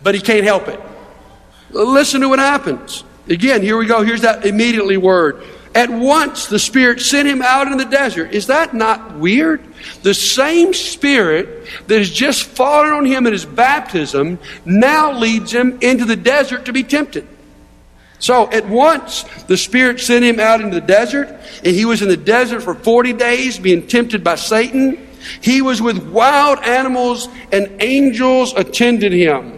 but 0.02 0.16
he 0.16 0.22
can't 0.22 0.44
help 0.44 0.68
it. 0.68 0.80
Listen 1.76 2.22
to 2.22 2.30
what 2.30 2.40
happens. 2.40 3.04
Again, 3.28 3.62
here 3.62 3.78
we 3.78 3.86
go. 3.86 4.02
Here's 4.04 4.22
that 4.22 4.46
immediately 4.46 4.98
word. 4.98 5.44
At 5.74 5.90
once 5.90 6.46
the 6.46 6.58
Spirit 6.58 7.02
sent 7.02 7.28
him 7.28 7.42
out 7.42 7.68
in 7.68 7.78
the 7.78 7.86
desert. 7.86 8.34
Is 8.34 8.48
that 8.48 8.74
not 8.74 9.16
weird? 9.16 9.62
The 10.02 10.14
same 10.14 10.74
Spirit 10.74 11.68
that 11.88 11.98
has 11.98 12.10
just 12.10 12.44
fallen 12.44 12.94
on 12.94 13.06
him 13.06 13.28
at 13.28 13.34
his 13.34 13.44
baptism 13.44 14.40
now 14.64 15.12
leads 15.12 15.52
him 15.52 15.78
into 15.82 16.06
the 16.06 16.16
desert 16.16 16.66
to 16.66 16.74
be 16.74 16.84
tempted. 16.84 17.28
So 18.20 18.50
at 18.52 18.70
once 18.70 19.24
the 19.48 19.58
Spirit 19.58 20.00
sent 20.00 20.24
him 20.24 20.40
out 20.40 20.62
into 20.62 20.80
the 20.80 20.86
desert, 20.86 21.28
and 21.58 21.76
he 21.76 21.84
was 21.84 22.02
in 22.02 22.08
the 22.08 22.16
desert 22.16 22.62
for 22.62 22.74
40 22.74 23.12
days 23.12 23.60
being 23.60 23.86
tempted 23.86 24.24
by 24.24 24.36
Satan. 24.36 25.10
He 25.42 25.62
was 25.62 25.82
with 25.82 25.98
wild 26.08 26.60
animals, 26.60 27.28
and 27.52 27.82
angels 27.82 28.54
attended 28.54 29.12
him. 29.12 29.55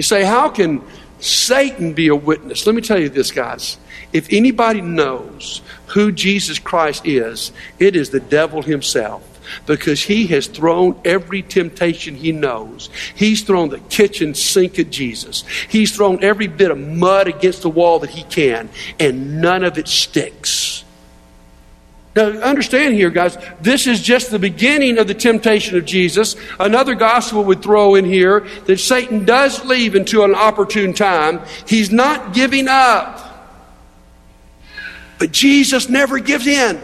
You 0.00 0.02
say, 0.02 0.24
how 0.24 0.48
can 0.48 0.82
Satan 1.18 1.92
be 1.92 2.08
a 2.08 2.16
witness? 2.16 2.64
Let 2.64 2.74
me 2.74 2.80
tell 2.80 2.98
you 2.98 3.10
this, 3.10 3.30
guys. 3.30 3.76
If 4.14 4.28
anybody 4.32 4.80
knows 4.80 5.60
who 5.88 6.10
Jesus 6.10 6.58
Christ 6.58 7.04
is, 7.04 7.52
it 7.78 7.94
is 7.94 8.08
the 8.08 8.18
devil 8.18 8.62
himself 8.62 9.22
because 9.66 10.02
he 10.02 10.26
has 10.28 10.46
thrown 10.46 10.98
every 11.04 11.42
temptation 11.42 12.14
he 12.14 12.32
knows. 12.32 12.88
He's 13.14 13.42
thrown 13.42 13.68
the 13.68 13.78
kitchen 13.78 14.34
sink 14.34 14.78
at 14.78 14.88
Jesus. 14.88 15.44
He's 15.68 15.94
thrown 15.94 16.24
every 16.24 16.46
bit 16.46 16.70
of 16.70 16.78
mud 16.78 17.28
against 17.28 17.60
the 17.60 17.68
wall 17.68 17.98
that 17.98 18.08
he 18.08 18.22
can, 18.22 18.70
and 18.98 19.42
none 19.42 19.64
of 19.64 19.76
it 19.76 19.86
sticks. 19.86 20.82
Now, 22.16 22.26
understand 22.26 22.94
here, 22.94 23.10
guys, 23.10 23.38
this 23.60 23.86
is 23.86 24.02
just 24.02 24.32
the 24.32 24.38
beginning 24.38 24.98
of 24.98 25.06
the 25.06 25.14
temptation 25.14 25.78
of 25.78 25.84
Jesus. 25.84 26.34
Another 26.58 26.96
gospel 26.96 27.44
would 27.44 27.62
throw 27.62 27.94
in 27.94 28.04
here 28.04 28.40
that 28.66 28.78
Satan 28.78 29.24
does 29.24 29.64
leave 29.64 29.94
until 29.94 30.24
an 30.24 30.34
opportune 30.34 30.92
time. 30.92 31.40
He's 31.68 31.92
not 31.92 32.34
giving 32.34 32.66
up. 32.68 33.26
But 35.20 35.30
Jesus 35.30 35.88
never 35.88 36.18
gives 36.18 36.48
in. 36.48 36.80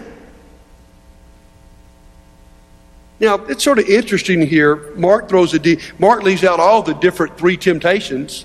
Now, 3.19 3.37
it's 3.47 3.65
sort 3.65 3.79
of 3.79 3.87
interesting 3.87 4.47
here. 4.47 4.93
Mark 4.95 5.29
throws 5.29 5.55
a 5.55 5.59
de- 5.59 5.79
Mark 5.99 6.23
leaves 6.23 6.45
out 6.45 6.61
all 6.61 6.83
the 6.83 6.93
different 6.93 7.37
three 7.39 7.57
temptations. 7.57 8.45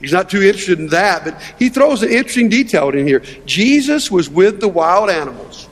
He's 0.00 0.12
not 0.12 0.28
too 0.28 0.42
interested 0.42 0.80
in 0.80 0.88
that, 0.88 1.24
but 1.24 1.40
he 1.58 1.68
throws 1.68 2.02
an 2.02 2.10
interesting 2.10 2.48
detail 2.48 2.90
in 2.90 3.06
here. 3.06 3.20
Jesus 3.46 4.10
was 4.10 4.28
with 4.28 4.60
the 4.60 4.68
wild 4.68 5.08
animals. 5.08 5.68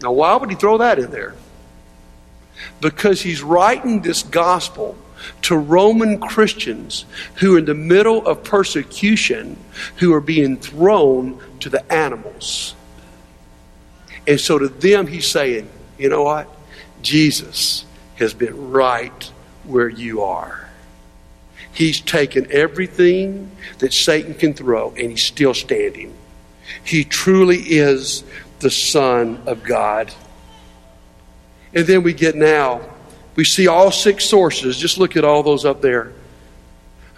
Now, 0.00 0.12
why 0.12 0.36
would 0.36 0.50
he 0.50 0.56
throw 0.56 0.78
that 0.78 0.98
in 0.98 1.10
there? 1.10 1.34
Because 2.80 3.22
he's 3.22 3.42
writing 3.42 4.02
this 4.02 4.22
gospel 4.22 4.96
to 5.42 5.56
Roman 5.56 6.20
Christians 6.20 7.04
who 7.36 7.56
are 7.56 7.58
in 7.58 7.64
the 7.64 7.74
middle 7.74 8.26
of 8.26 8.44
persecution, 8.44 9.56
who 9.96 10.14
are 10.14 10.20
being 10.20 10.56
thrown 10.56 11.40
to 11.60 11.68
the 11.68 11.92
animals. 11.92 12.74
And 14.26 14.40
so 14.40 14.58
to 14.58 14.68
them, 14.68 15.06
he's 15.06 15.28
saying, 15.28 15.68
you 15.98 16.08
know 16.08 16.22
what? 16.22 16.48
Jesus 17.02 17.84
has 18.16 18.34
been 18.34 18.70
right 18.70 19.32
where 19.64 19.88
you 19.88 20.22
are. 20.22 20.68
He's 21.72 22.00
taken 22.00 22.50
everything 22.50 23.50
that 23.78 23.92
Satan 23.92 24.34
can 24.34 24.54
throw, 24.54 24.90
and 24.90 25.10
he's 25.10 25.24
still 25.24 25.54
standing. 25.54 26.14
He 26.82 27.04
truly 27.04 27.58
is 27.58 28.24
the 28.60 28.70
Son 28.70 29.42
of 29.46 29.62
God. 29.62 30.12
And 31.74 31.86
then 31.86 32.02
we 32.02 32.12
get 32.12 32.34
now, 32.34 32.80
we 33.36 33.44
see 33.44 33.68
all 33.68 33.90
six 33.90 34.24
sources. 34.24 34.76
Just 34.76 34.98
look 34.98 35.16
at 35.16 35.24
all 35.24 35.42
those 35.42 35.64
up 35.64 35.80
there. 35.80 36.12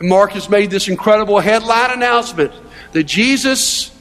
Mark 0.00 0.32
has 0.32 0.48
made 0.48 0.70
this 0.70 0.88
incredible 0.88 1.40
headline 1.40 1.90
announcement 1.90 2.52
that 2.92 3.04
Jesus 3.04 3.94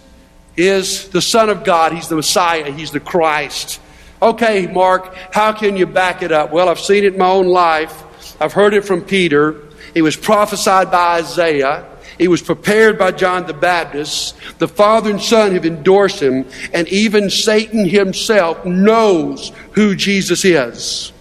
is 0.55 1.09
the 1.09 1.21
Son 1.21 1.49
of 1.49 1.63
God. 1.63 1.93
He's 1.93 2.07
the 2.07 2.15
Messiah. 2.15 2.71
He's 2.71 2.91
the 2.91 2.99
Christ. 2.99 3.79
Okay, 4.21 4.67
Mark, 4.67 5.15
how 5.33 5.53
can 5.53 5.77
you 5.77 5.85
back 5.85 6.21
it 6.21 6.31
up? 6.31 6.51
Well, 6.51 6.67
I've 6.67 6.79
seen 6.79 7.03
it 7.03 7.13
in 7.13 7.19
my 7.19 7.29
own 7.29 7.47
life. 7.47 8.03
I've 8.41 8.53
heard 8.53 8.73
it 8.73 8.83
from 8.85 9.01
Peter. 9.01 9.55
It 9.95 10.01
was 10.01 10.15
prophesied 10.15 10.91
by 10.91 11.19
Isaiah. 11.19 11.85
He 12.19 12.27
was 12.27 12.41
prepared 12.41 12.99
by 12.99 13.11
John 13.11 13.47
the 13.47 13.53
Baptist. 13.53 14.35
The 14.59 14.67
Father 14.67 15.09
and 15.09 15.21
Son 15.21 15.53
have 15.53 15.65
endorsed 15.65 16.21
him, 16.21 16.45
and 16.73 16.85
even 16.89 17.29
Satan 17.29 17.87
himself 17.87 18.65
knows 18.65 19.53
who 19.71 19.95
Jesus 19.95 20.43
is. 20.43 21.13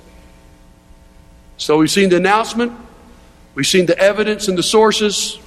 So 1.56 1.78
we've 1.78 1.90
seen 1.90 2.10
the 2.10 2.16
announcement, 2.16 2.72
we've 3.54 3.66
seen 3.66 3.86
the 3.86 3.96
evidence 3.96 4.48
and 4.48 4.58
the 4.58 4.62
sources. 4.62 5.38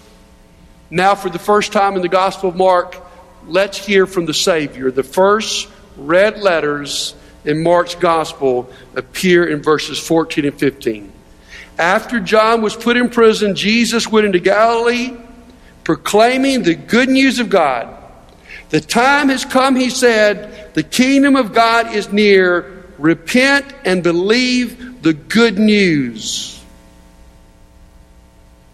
Now, 0.90 1.16
for 1.16 1.30
the 1.30 1.40
first 1.40 1.74
time 1.74 1.96
in 1.96 2.02
the 2.02 2.10
Gospel 2.10 2.50
of 2.50 2.56
Mark, 2.56 2.98
let's 3.46 3.78
hear 3.78 4.06
from 4.06 4.26
the 4.26 4.34
Savior. 4.34 4.90
The 4.90 5.04
first 5.04 5.68
red 5.98 6.40
letters 6.40 7.14
in 7.44 7.62
Mark's 7.62 7.96
Gospel 7.96 8.72
appear 8.96 9.50
in 9.50 9.62
verses 9.62 10.00
14 10.00 10.46
and 10.46 10.58
15. 10.58 11.12
After 11.78 12.22
John 12.22 12.62
was 12.62 12.76
put 12.76 12.96
in 12.96 13.10
prison, 13.10 13.56
Jesus 13.56 14.08
went 14.08 14.26
into 14.26 14.40
Galilee 14.40 15.18
proclaiming 15.92 16.64
the 16.64 16.74
good 16.74 17.10
news 17.10 17.38
of 17.40 17.50
God. 17.50 17.86
The 18.70 18.80
time 18.80 19.28
has 19.28 19.44
come, 19.44 19.76
he 19.76 19.90
said, 19.90 20.74
the 20.74 20.84
kingdom 20.84 21.36
of 21.36 21.54
God 21.54 21.94
is 21.94 22.14
near. 22.14 22.86
Repent 22.98 23.66
and 23.84 24.02
believe 24.02 25.02
the 25.02 25.12
good 25.12 25.60
news. 25.60 26.64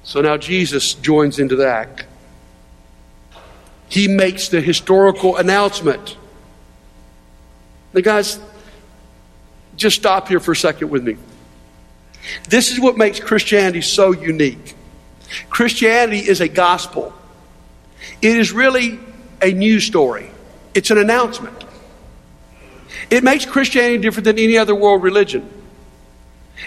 So 0.04 0.22
now 0.22 0.38
Jesus 0.38 0.94
joins 0.94 1.40
into 1.40 1.56
that. 1.56 2.06
He 3.90 4.08
makes 4.08 4.50
the 4.50 4.62
historical 4.62 5.38
announcement. 5.38 6.18
Now, 7.94 8.02
guys, 8.02 8.40
just 9.76 9.96
stop 9.96 10.28
here 10.28 10.40
for 10.40 10.52
a 10.52 10.56
second 10.56 10.92
with 10.92 11.04
me. 11.04 11.18
This 12.48 12.72
is 12.72 12.80
what 12.80 12.96
makes 12.96 13.20
Christianity 13.20 13.82
so 13.82 14.12
unique. 14.12 14.76
Christianity 15.50 16.20
is 16.20 16.42
a 16.42 16.48
gospel, 16.48 17.14
it 18.22 18.38
is 18.38 18.52
really 18.52 19.00
a 19.42 19.52
news 19.52 19.86
story, 19.86 20.30
it's 20.74 20.92
an 20.92 20.98
announcement. 20.98 21.64
It 23.10 23.24
makes 23.24 23.46
Christianity 23.46 23.98
different 24.00 24.26
than 24.26 24.40
any 24.40 24.58
other 24.58 24.76
world 24.76 25.04
religion. 25.04 25.50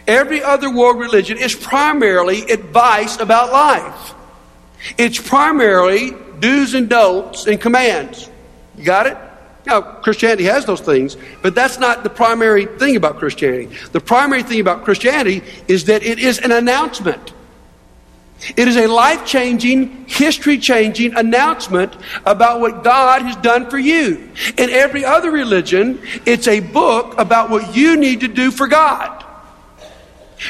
Every 0.07 0.43
other 0.43 0.71
world 0.71 0.99
religion 0.99 1.37
is 1.37 1.55
primarily 1.55 2.43
advice 2.43 3.19
about 3.19 3.53
life. 3.53 4.15
It's 4.97 5.21
primarily 5.21 6.13
do's 6.39 6.75
and 6.75 6.89
don'ts 6.89 7.47
and 7.47 7.61
commands. 7.61 8.31
You 8.77 8.85
got 8.85 9.07
it? 9.07 9.17
Now, 9.67 9.83
Christianity 9.83 10.45
has 10.45 10.65
those 10.65 10.81
things, 10.81 11.17
but 11.43 11.55
that's 11.55 11.79
not 11.79 12.03
the 12.03 12.11
primary 12.11 12.65
thing 12.65 12.97
about 12.97 13.19
Christianity. 13.19 13.77
The 13.93 14.01
primary 14.01 14.43
thing 14.43 14.61
about 14.61 14.85
Christianity 14.85 15.43
is 15.69 15.85
that 15.85 16.03
it 16.03 16.19
is 16.19 16.39
an 16.39 16.53
announcement. 16.53 17.33
It 18.57 18.69
is 18.69 18.77
a 18.77 18.87
life 18.87 19.27
changing, 19.27 20.07
history 20.09 20.59
changing 20.59 21.15
announcement 21.15 21.95
about 22.25 22.61
what 22.61 22.83
God 22.83 23.23
has 23.23 23.37
done 23.37 23.69
for 23.69 23.79
you. 23.79 24.31
In 24.57 24.71
every 24.71 25.05
other 25.05 25.31
religion, 25.31 26.01
it's 26.25 26.49
a 26.49 26.61
book 26.61 27.19
about 27.19 27.51
what 27.51 27.77
you 27.77 27.97
need 27.97 28.21
to 28.21 28.29
do 28.29 28.51
for 28.51 28.67
God. 28.67 29.25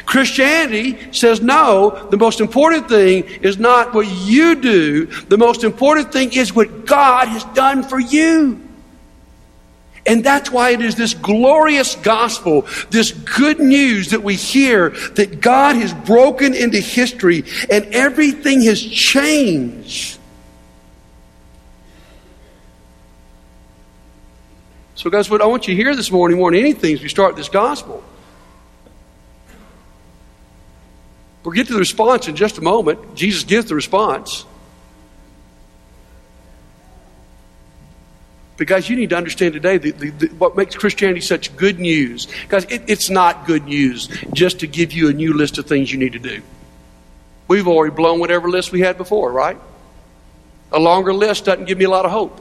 Christianity 0.06 1.12
says 1.12 1.40
no, 1.40 2.08
the 2.10 2.16
most 2.16 2.40
important 2.40 2.88
thing 2.88 3.24
is 3.42 3.58
not 3.58 3.92
what 3.92 4.06
you 4.06 4.54
do, 4.54 5.06
the 5.06 5.38
most 5.38 5.64
important 5.64 6.12
thing 6.12 6.32
is 6.32 6.54
what 6.54 6.86
God 6.86 7.26
has 7.26 7.42
done 7.44 7.82
for 7.82 7.98
you. 7.98 8.69
And 10.06 10.24
that's 10.24 10.50
why 10.50 10.70
it 10.70 10.80
is 10.80 10.94
this 10.94 11.14
glorious 11.14 11.94
gospel, 11.96 12.66
this 12.90 13.12
good 13.12 13.60
news 13.60 14.10
that 14.10 14.22
we 14.22 14.34
hear 14.34 14.90
that 15.14 15.40
God 15.40 15.76
has 15.76 15.92
broken 15.92 16.54
into 16.54 16.78
history 16.78 17.44
and 17.70 17.84
everything 17.94 18.62
has 18.62 18.82
changed. 18.82 20.18
So, 24.94 25.08
guys, 25.08 25.30
what 25.30 25.40
I 25.40 25.46
want 25.46 25.66
you 25.66 25.74
to 25.74 25.82
hear 25.82 25.96
this 25.96 26.10
morning 26.10 26.38
more 26.38 26.50
than 26.50 26.60
anything 26.60 26.92
is 26.92 27.02
we 27.02 27.08
start 27.08 27.34
this 27.36 27.48
gospel. 27.48 28.04
We'll 31.42 31.54
get 31.54 31.68
to 31.68 31.72
the 31.72 31.78
response 31.78 32.28
in 32.28 32.36
just 32.36 32.58
a 32.58 32.60
moment. 32.60 33.14
Jesus 33.14 33.44
gives 33.44 33.66
the 33.66 33.74
response. 33.74 34.44
But, 38.60 38.66
guys, 38.66 38.90
you 38.90 38.96
need 38.96 39.08
to 39.08 39.16
understand 39.16 39.54
today 39.54 39.78
the, 39.78 39.92
the, 39.92 40.10
the, 40.10 40.26
what 40.34 40.54
makes 40.54 40.76
Christianity 40.76 41.22
such 41.22 41.56
good 41.56 41.80
news. 41.80 42.28
Guys, 42.48 42.66
it, 42.66 42.82
it's 42.88 43.08
not 43.08 43.46
good 43.46 43.64
news 43.64 44.08
just 44.34 44.60
to 44.60 44.66
give 44.66 44.92
you 44.92 45.08
a 45.08 45.14
new 45.14 45.32
list 45.32 45.56
of 45.56 45.64
things 45.64 45.90
you 45.90 45.96
need 45.96 46.12
to 46.12 46.18
do. 46.18 46.42
We've 47.48 47.66
already 47.66 47.94
blown 47.94 48.20
whatever 48.20 48.50
list 48.50 48.70
we 48.70 48.80
had 48.80 48.98
before, 48.98 49.32
right? 49.32 49.56
A 50.72 50.78
longer 50.78 51.14
list 51.14 51.46
doesn't 51.46 51.64
give 51.64 51.78
me 51.78 51.86
a 51.86 51.88
lot 51.88 52.04
of 52.04 52.10
hope. 52.10 52.38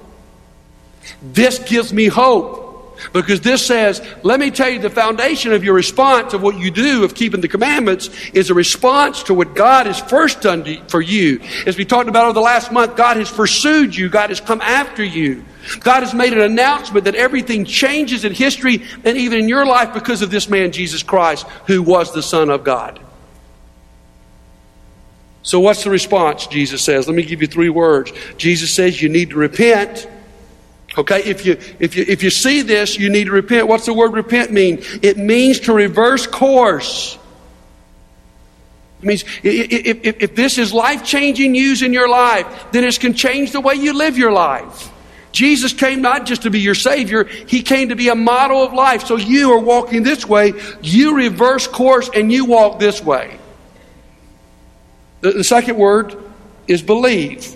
This 1.21 1.57
gives 1.57 1.93
me 1.93 2.07
hope. 2.07 2.68
Because 3.13 3.41
this 3.41 3.65
says, 3.65 4.01
let 4.23 4.39
me 4.39 4.51
tell 4.51 4.69
you, 4.69 4.79
the 4.79 4.89
foundation 4.89 5.53
of 5.53 5.63
your 5.63 5.73
response 5.73 6.33
of 6.33 6.41
what 6.41 6.57
you 6.57 6.71
do 6.71 7.03
of 7.03 7.15
keeping 7.15 7.41
the 7.41 7.47
commandments 7.47 8.09
is 8.33 8.49
a 8.49 8.53
response 8.53 9.23
to 9.23 9.33
what 9.33 9.55
God 9.55 9.85
has 9.85 9.99
first 9.99 10.41
done 10.41 10.63
to, 10.63 10.81
for 10.87 11.01
you. 11.01 11.39
As 11.65 11.77
we 11.77 11.85
talked 11.85 12.09
about 12.09 12.25
over 12.25 12.33
the 12.33 12.41
last 12.41 12.71
month, 12.71 12.95
God 12.95 13.17
has 13.17 13.31
pursued 13.31 13.95
you, 13.95 14.09
God 14.09 14.29
has 14.29 14.41
come 14.41 14.61
after 14.61 15.03
you. 15.03 15.43
God 15.81 16.03
has 16.03 16.13
made 16.13 16.33
an 16.33 16.41
announcement 16.41 17.05
that 17.05 17.15
everything 17.15 17.65
changes 17.65 18.25
in 18.25 18.33
history 18.33 18.83
and 19.03 19.17
even 19.17 19.39
in 19.39 19.49
your 19.49 19.65
life 19.65 19.93
because 19.93 20.21
of 20.21 20.31
this 20.31 20.49
man, 20.49 20.71
Jesus 20.71 21.03
Christ, 21.03 21.45
who 21.67 21.83
was 21.83 22.13
the 22.13 22.23
Son 22.23 22.49
of 22.49 22.63
God. 22.63 22.99
So, 25.41 25.59
what's 25.59 25.83
the 25.83 25.89
response? 25.89 26.47
Jesus 26.47 26.83
says. 26.83 27.07
Let 27.07 27.15
me 27.15 27.23
give 27.23 27.41
you 27.41 27.47
three 27.47 27.69
words. 27.69 28.11
Jesus 28.37 28.73
says 28.73 29.01
you 29.01 29.09
need 29.09 29.31
to 29.31 29.35
repent. 29.37 30.07
Okay, 30.99 31.23
if 31.23 31.45
you 31.45 31.57
if 31.79 31.95
you 31.95 32.03
if 32.07 32.23
you 32.23 32.29
see 32.29 32.61
this, 32.61 32.99
you 32.99 33.09
need 33.09 33.25
to 33.25 33.31
repent. 33.31 33.67
What's 33.67 33.85
the 33.85 33.93
word 33.93 34.13
repent 34.13 34.51
mean? 34.51 34.83
It 35.01 35.17
means 35.17 35.61
to 35.61 35.73
reverse 35.73 36.27
course. 36.27 37.17
It 39.01 39.05
means 39.05 39.23
if, 39.41 40.05
if, 40.05 40.21
if 40.23 40.35
this 40.35 40.57
is 40.57 40.73
life 40.73 41.05
changing 41.05 41.53
news 41.53 41.83
in 41.83 41.93
your 41.93 42.09
life, 42.09 42.45
then 42.73 42.83
it 42.83 42.99
can 42.99 43.13
change 43.13 43.53
the 43.53 43.61
way 43.61 43.75
you 43.75 43.93
live 43.93 44.17
your 44.17 44.33
life. 44.33 44.91
Jesus 45.31 45.71
came 45.71 46.01
not 46.01 46.25
just 46.25 46.41
to 46.41 46.49
be 46.49 46.59
your 46.59 46.75
Savior, 46.75 47.23
He 47.23 47.61
came 47.61 47.89
to 47.89 47.95
be 47.95 48.09
a 48.09 48.15
model 48.15 48.61
of 48.61 48.73
life. 48.73 49.05
So 49.05 49.15
you 49.15 49.53
are 49.53 49.59
walking 49.59 50.03
this 50.03 50.25
way, 50.25 50.51
you 50.81 51.15
reverse 51.15 51.65
course 51.65 52.09
and 52.13 52.29
you 52.29 52.43
walk 52.43 52.79
this 52.79 53.01
way. 53.01 53.39
The, 55.21 55.31
the 55.31 55.43
second 55.45 55.77
word 55.77 56.21
is 56.67 56.81
believe. 56.81 57.55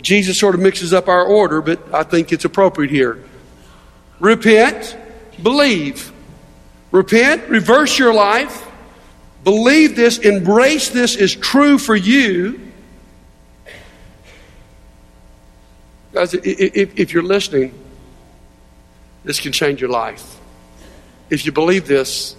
Jesus 0.00 0.38
sort 0.38 0.54
of 0.54 0.60
mixes 0.60 0.92
up 0.92 1.08
our 1.08 1.24
order, 1.24 1.62
but 1.62 1.94
I 1.94 2.02
think 2.02 2.32
it's 2.32 2.44
appropriate 2.44 2.90
here. 2.90 3.22
Repent, 4.20 4.96
believe. 5.42 6.12
Repent, 6.90 7.48
reverse 7.48 7.98
your 7.98 8.14
life, 8.14 8.64
believe 9.42 9.96
this, 9.96 10.18
embrace 10.18 10.90
this 10.90 11.16
is 11.16 11.34
true 11.34 11.76
for 11.76 11.96
you. 11.96 12.60
Guys, 16.12 16.34
if, 16.34 17.12
you're 17.12 17.24
listening, 17.24 17.74
this 19.24 19.40
can 19.40 19.50
change 19.50 19.80
your 19.80 19.90
life. 19.90 20.38
If 21.30 21.44
you 21.44 21.50
believe 21.50 21.88
this, 21.88 22.36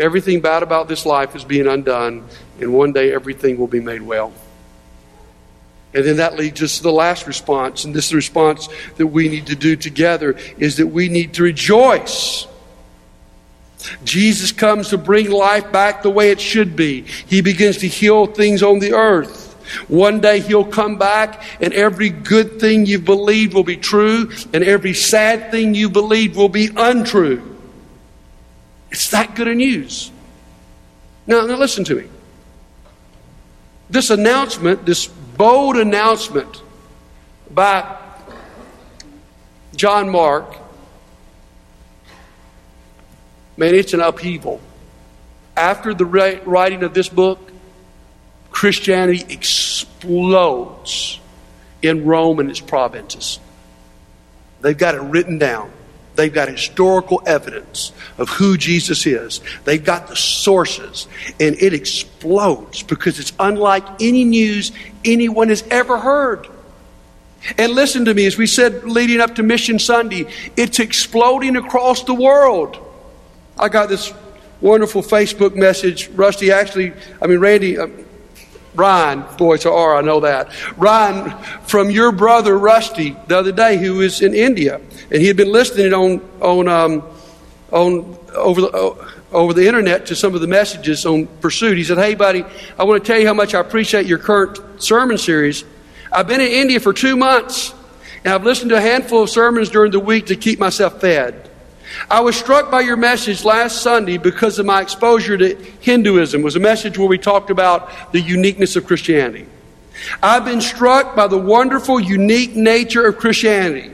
everything 0.00 0.40
bad 0.40 0.64
about 0.64 0.88
this 0.88 1.06
life 1.06 1.36
is 1.36 1.44
being 1.44 1.68
undone, 1.68 2.26
and 2.60 2.74
one 2.74 2.92
day 2.92 3.12
everything 3.12 3.58
will 3.58 3.68
be 3.68 3.78
made 3.78 4.02
well. 4.02 4.32
And 5.94 6.04
then 6.04 6.16
that 6.16 6.36
leads 6.36 6.62
us 6.62 6.76
to 6.78 6.82
the 6.82 6.92
last 6.92 7.26
response. 7.26 7.84
And 7.84 7.94
this 7.94 8.12
response 8.12 8.68
that 8.96 9.06
we 9.06 9.28
need 9.28 9.46
to 9.46 9.56
do 9.56 9.74
together 9.74 10.36
is 10.58 10.76
that 10.76 10.88
we 10.88 11.08
need 11.08 11.34
to 11.34 11.42
rejoice. 11.42 12.46
Jesus 14.04 14.52
comes 14.52 14.90
to 14.90 14.98
bring 14.98 15.30
life 15.30 15.70
back 15.72 16.02
the 16.02 16.10
way 16.10 16.30
it 16.30 16.40
should 16.40 16.76
be. 16.76 17.02
He 17.26 17.40
begins 17.40 17.78
to 17.78 17.88
heal 17.88 18.26
things 18.26 18.62
on 18.62 18.80
the 18.80 18.92
earth. 18.92 19.46
One 19.88 20.20
day 20.20 20.40
he'll 20.40 20.64
come 20.64 20.96
back 20.96 21.42
and 21.60 21.72
every 21.72 22.08
good 22.10 22.58
thing 22.58 22.86
you've 22.86 23.04
believed 23.04 23.54
will 23.54 23.64
be 23.64 23.76
true 23.76 24.30
and 24.52 24.64
every 24.64 24.94
sad 24.94 25.50
thing 25.50 25.74
you 25.74 25.90
believed 25.90 26.36
will 26.36 26.48
be 26.48 26.70
untrue. 26.74 27.56
It's 28.90 29.10
that 29.10 29.34
good 29.34 29.54
news. 29.56 30.10
Now, 31.26 31.44
now 31.44 31.56
listen 31.56 31.84
to 31.84 31.94
me. 31.94 32.08
This 33.90 34.10
announcement, 34.10 34.86
this 34.86 35.10
bold 35.38 35.76
announcement 35.76 36.62
by 37.48 37.96
John 39.76 40.10
Mark, 40.10 40.56
man, 43.56 43.74
it's 43.74 43.94
an 43.94 44.00
upheaval. 44.00 44.60
After 45.56 45.94
the 45.94 46.04
writing 46.04 46.82
of 46.82 46.92
this 46.92 47.08
book, 47.08 47.52
Christianity 48.50 49.24
explodes 49.32 51.20
in 51.82 52.04
Rome 52.04 52.40
and 52.40 52.50
its 52.50 52.60
provinces. 52.60 53.38
They've 54.60 54.76
got 54.76 54.96
it 54.96 55.02
written 55.02 55.38
down. 55.38 55.70
They've 56.18 56.34
got 56.34 56.48
historical 56.48 57.22
evidence 57.26 57.92
of 58.18 58.28
who 58.28 58.56
Jesus 58.56 59.06
is. 59.06 59.40
They've 59.62 59.84
got 59.84 60.08
the 60.08 60.16
sources, 60.16 61.06
and 61.38 61.54
it 61.62 61.72
explodes 61.72 62.82
because 62.82 63.20
it's 63.20 63.32
unlike 63.38 63.84
any 64.00 64.24
news 64.24 64.72
anyone 65.04 65.48
has 65.48 65.62
ever 65.70 65.96
heard. 65.96 66.48
And 67.56 67.70
listen 67.70 68.04
to 68.06 68.14
me, 68.14 68.26
as 68.26 68.36
we 68.36 68.48
said 68.48 68.82
leading 68.82 69.20
up 69.20 69.36
to 69.36 69.44
Mission 69.44 69.78
Sunday, 69.78 70.26
it's 70.56 70.80
exploding 70.80 71.54
across 71.54 72.02
the 72.02 72.14
world. 72.14 72.76
I 73.56 73.68
got 73.68 73.88
this 73.88 74.12
wonderful 74.60 75.02
Facebook 75.02 75.54
message. 75.54 76.08
Rusty 76.08 76.50
actually, 76.50 76.94
I 77.22 77.28
mean, 77.28 77.38
Randy, 77.38 77.78
um, 77.78 78.04
Ryan, 78.78 79.24
boy, 79.36 79.54
it's 79.54 79.64
a 79.64 79.72
R, 79.72 79.96
I 79.96 80.00
know 80.02 80.20
that. 80.20 80.52
Ryan, 80.78 81.30
from 81.64 81.90
your 81.90 82.12
brother 82.12 82.56
Rusty 82.56 83.16
the 83.26 83.36
other 83.36 83.52
day, 83.52 83.76
who 83.76 83.96
was 83.96 84.22
in 84.22 84.34
India 84.34 84.80
and 85.10 85.20
he 85.20 85.28
had 85.28 85.36
been 85.36 85.52
listening 85.52 85.92
on 85.92 86.20
on 86.40 86.68
um, 86.68 87.02
on 87.72 88.18
over 88.34 88.60
the 88.60 88.68
uh, 88.68 89.10
over 89.32 89.52
the 89.52 89.66
internet 89.66 90.06
to 90.06 90.16
some 90.16 90.34
of 90.34 90.40
the 90.40 90.46
messages 90.46 91.04
on 91.06 91.26
Pursuit. 91.40 91.76
He 91.76 91.84
said, 91.84 91.98
"Hey, 91.98 92.14
buddy, 92.14 92.44
I 92.78 92.84
want 92.84 93.02
to 93.02 93.06
tell 93.06 93.20
you 93.20 93.26
how 93.26 93.34
much 93.34 93.54
I 93.54 93.60
appreciate 93.60 94.06
your 94.06 94.18
current 94.18 94.58
sermon 94.82 95.18
series. 95.18 95.64
I've 96.12 96.28
been 96.28 96.40
in 96.40 96.48
India 96.48 96.80
for 96.80 96.92
two 96.92 97.16
months, 97.16 97.74
and 98.24 98.32
I've 98.32 98.44
listened 98.44 98.70
to 98.70 98.76
a 98.76 98.80
handful 98.80 99.22
of 99.22 99.30
sermons 99.30 99.70
during 99.70 99.92
the 99.92 100.00
week 100.00 100.26
to 100.26 100.36
keep 100.36 100.58
myself 100.58 101.00
fed. 101.00 101.47
I 102.10 102.20
was 102.20 102.36
struck 102.36 102.70
by 102.70 102.80
your 102.80 102.96
message 102.96 103.44
last 103.44 103.82
Sunday 103.82 104.18
because 104.18 104.58
of 104.58 104.66
my 104.66 104.80
exposure 104.80 105.36
to 105.36 105.54
Hinduism. 105.80 106.40
It 106.40 106.44
was 106.44 106.56
a 106.56 106.60
message 106.60 106.98
where 106.98 107.08
we 107.08 107.18
talked 107.18 107.50
about 107.50 108.12
the 108.12 108.20
uniqueness 108.20 108.76
of 108.76 108.86
Christianity. 108.86 109.46
I've 110.22 110.44
been 110.44 110.60
struck 110.60 111.16
by 111.16 111.26
the 111.26 111.38
wonderful, 111.38 111.98
unique 111.98 112.54
nature 112.54 113.06
of 113.06 113.18
Christianity. 113.18 113.90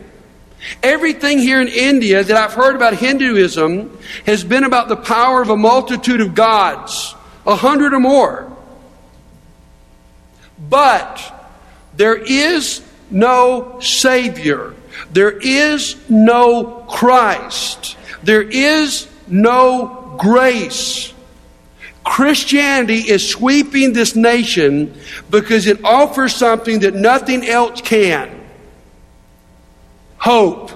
Everything 0.82 1.38
here 1.38 1.60
in 1.60 1.68
India 1.68 2.22
that 2.22 2.36
I've 2.36 2.54
heard 2.54 2.74
about 2.74 2.94
Hinduism 2.94 3.98
has 4.26 4.44
been 4.44 4.64
about 4.64 4.88
the 4.88 4.96
power 4.96 5.42
of 5.42 5.50
a 5.50 5.56
multitude 5.56 6.20
of 6.20 6.34
gods, 6.34 7.14
a 7.46 7.54
hundred 7.54 7.92
or 7.92 8.00
more. 8.00 8.50
But 10.58 11.20
there 11.96 12.16
is 12.16 12.82
no 13.10 13.78
Savior. 13.80 14.74
There 15.12 15.30
is 15.30 15.96
no 16.08 16.84
Christ. 16.88 17.96
There 18.22 18.42
is 18.42 19.08
no 19.26 20.16
grace. 20.18 21.12
Christianity 22.04 22.98
is 22.98 23.26
sweeping 23.26 23.94
this 23.94 24.14
nation 24.14 24.94
because 25.30 25.66
it 25.66 25.82
offers 25.84 26.34
something 26.34 26.80
that 26.80 26.94
nothing 26.94 27.46
else 27.46 27.80
can 27.80 28.40
hope. 30.18 30.70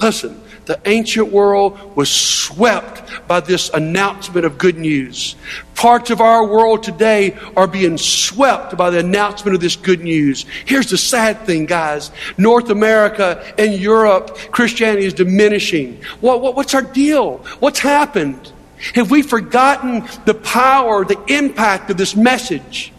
Listen, 0.00 0.40
the 0.66 0.80
ancient 0.86 1.32
world 1.32 1.96
was 1.96 2.10
swept 2.10 3.26
by 3.26 3.40
this 3.40 3.70
announcement 3.70 4.46
of 4.46 4.56
good 4.56 4.78
news. 4.78 5.34
Parts 5.74 6.10
of 6.10 6.20
our 6.20 6.46
world 6.46 6.82
today 6.82 7.36
are 7.56 7.66
being 7.66 7.98
swept 7.98 8.76
by 8.76 8.90
the 8.90 9.00
announcement 9.00 9.54
of 9.54 9.60
this 9.60 9.76
good 9.76 10.00
news. 10.00 10.46
Here's 10.66 10.88
the 10.90 10.98
sad 10.98 11.40
thing, 11.40 11.66
guys 11.66 12.12
North 12.38 12.70
America 12.70 13.52
and 13.58 13.74
Europe, 13.74 14.36
Christianity 14.52 15.06
is 15.06 15.14
diminishing. 15.14 16.00
What, 16.20 16.40
what, 16.40 16.54
what's 16.54 16.74
our 16.74 16.82
deal? 16.82 17.38
What's 17.58 17.80
happened? 17.80 18.52
Have 18.94 19.10
we 19.10 19.22
forgotten 19.22 20.06
the 20.24 20.34
power, 20.34 21.04
the 21.04 21.22
impact 21.26 21.90
of 21.90 21.96
this 21.96 22.16
message? 22.16 22.92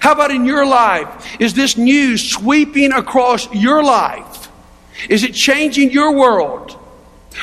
How 0.00 0.12
about 0.12 0.30
in 0.30 0.44
your 0.44 0.66
life? 0.66 1.40
Is 1.40 1.54
this 1.54 1.76
news 1.76 2.28
sweeping 2.28 2.92
across 2.92 3.52
your 3.54 3.82
life? 3.82 4.35
Is 5.08 5.24
it 5.24 5.34
changing 5.34 5.90
your 5.90 6.12
world? 6.12 6.78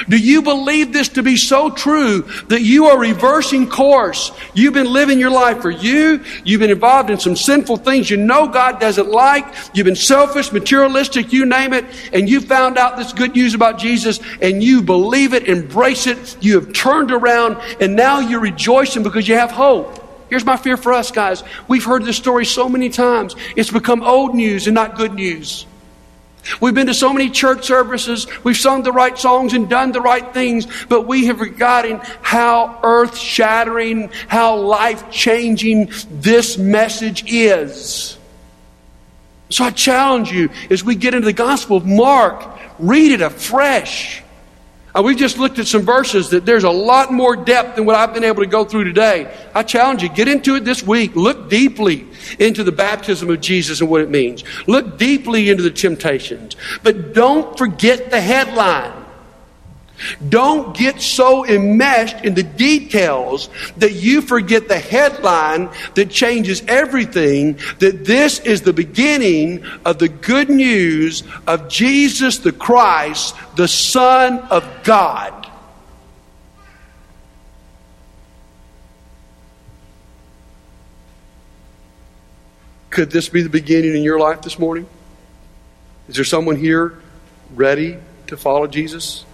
Do 0.09 0.17
you 0.17 0.41
believe 0.41 0.91
this 0.91 1.09
to 1.09 1.23
be 1.23 1.37
so 1.37 1.69
true 1.69 2.23
that 2.47 2.61
you 2.61 2.87
are 2.87 2.97
reversing 2.97 3.69
course? 3.69 4.31
You've 4.53 4.73
been 4.73 4.91
living 4.91 5.19
your 5.19 5.29
life 5.29 5.61
for 5.61 5.69
you. 5.69 6.23
You've 6.43 6.61
been 6.61 6.71
involved 6.71 7.09
in 7.09 7.19
some 7.19 7.35
sinful 7.35 7.77
things 7.77 8.09
you 8.09 8.17
know 8.17 8.47
God 8.47 8.79
doesn't 8.79 9.07
like. 9.07 9.45
You've 9.73 9.85
been 9.85 9.95
selfish, 9.95 10.51
materialistic, 10.51 11.31
you 11.31 11.45
name 11.45 11.73
it. 11.73 11.85
And 12.11 12.27
you 12.27 12.41
found 12.41 12.77
out 12.77 12.97
this 12.97 13.13
good 13.13 13.35
news 13.35 13.53
about 13.53 13.77
Jesus 13.77 14.19
and 14.41 14.63
you 14.63 14.81
believe 14.81 15.33
it, 15.33 15.47
embrace 15.47 16.07
it. 16.07 16.37
You 16.41 16.59
have 16.59 16.73
turned 16.73 17.11
around 17.11 17.57
and 17.79 17.95
now 17.95 18.19
you're 18.19 18.39
rejoicing 18.39 19.03
because 19.03 19.27
you 19.27 19.35
have 19.35 19.51
hope. 19.51 19.99
Here's 20.29 20.45
my 20.45 20.57
fear 20.57 20.77
for 20.77 20.93
us, 20.93 21.11
guys. 21.11 21.43
We've 21.67 21.83
heard 21.83 22.03
this 22.03 22.17
story 22.17 22.45
so 22.45 22.67
many 22.67 22.89
times. 22.89 23.35
It's 23.55 23.69
become 23.69 24.01
old 24.01 24.33
news 24.33 24.65
and 24.65 24.73
not 24.73 24.95
good 24.95 25.13
news. 25.13 25.67
We've 26.59 26.73
been 26.73 26.87
to 26.87 26.93
so 26.93 27.13
many 27.13 27.29
church 27.29 27.65
services, 27.65 28.27
we've 28.43 28.57
sung 28.57 28.83
the 28.83 28.91
right 28.91 29.17
songs 29.17 29.53
and 29.53 29.69
done 29.69 29.91
the 29.91 30.01
right 30.01 30.33
things, 30.33 30.67
but 30.87 31.07
we 31.07 31.27
have 31.27 31.37
forgotten 31.37 31.99
how 32.21 32.79
earth 32.83 33.17
shattering, 33.17 34.09
how 34.27 34.57
life 34.57 35.09
changing 35.09 35.91
this 36.09 36.57
message 36.57 37.23
is. 37.31 38.17
So 39.49 39.65
I 39.65 39.69
challenge 39.69 40.31
you 40.31 40.49
as 40.71 40.83
we 40.83 40.95
get 40.95 41.13
into 41.13 41.25
the 41.25 41.33
Gospel 41.33 41.77
of 41.77 41.85
Mark, 41.85 42.43
read 42.79 43.11
it 43.11 43.21
afresh. 43.21 44.22
Uh, 44.95 45.01
we 45.01 45.15
just 45.15 45.39
looked 45.39 45.57
at 45.57 45.65
some 45.65 45.81
verses 45.81 46.29
that 46.29 46.45
there's 46.45 46.63
a 46.63 46.69
lot 46.69 47.11
more 47.11 47.35
depth 47.35 47.75
than 47.75 47.85
what 47.85 47.95
I've 47.95 48.13
been 48.13 48.23
able 48.23 48.43
to 48.43 48.49
go 48.49 48.63
through 48.63 48.83
today. 48.83 49.33
I 49.55 49.63
challenge 49.63 50.03
you, 50.03 50.09
get 50.09 50.27
into 50.27 50.55
it 50.55 50.65
this 50.65 50.83
week. 50.83 51.15
Look 51.15 51.49
deeply 51.49 52.07
into 52.37 52.63
the 52.63 52.71
baptism 52.71 53.29
of 53.29 53.41
Jesus 53.41 53.81
and 53.81 53.89
what 53.89 54.01
it 54.01 54.09
means. 54.09 54.43
Look 54.67 54.97
deeply 54.99 55.49
into 55.49 55.63
the 55.63 55.71
temptations. 55.71 56.55
But 56.83 57.13
don't 57.13 57.57
forget 57.57 58.11
the 58.11 58.21
headline. 58.21 59.02
Don't 60.29 60.75
get 60.75 61.01
so 61.01 61.45
enmeshed 61.45 62.23
in 62.25 62.33
the 62.33 62.43
details 62.43 63.49
that 63.77 63.93
you 63.93 64.21
forget 64.21 64.67
the 64.67 64.79
headline 64.79 65.69
that 65.95 66.09
changes 66.09 66.63
everything. 66.67 67.59
That 67.79 68.05
this 68.05 68.39
is 68.39 68.61
the 68.61 68.73
beginning 68.73 69.63
of 69.85 69.99
the 69.99 70.09
good 70.09 70.49
news 70.49 71.23
of 71.47 71.69
Jesus 71.69 72.39
the 72.39 72.51
Christ, 72.51 73.35
the 73.55 73.67
Son 73.67 74.39
of 74.39 74.65
God. 74.83 75.43
Could 82.89 83.09
this 83.09 83.27
be 83.27 83.41
the 83.41 83.49
beginning 83.49 83.95
in 83.95 84.03
your 84.03 84.19
life 84.19 84.43
this 84.43 84.59
morning? 84.59 84.85
Is 86.07 86.15
there 86.15 86.23
someone 86.23 86.57
here 86.57 87.01
ready 87.55 87.97
to 88.27 88.37
follow 88.37 88.67
Jesus? 88.67 89.25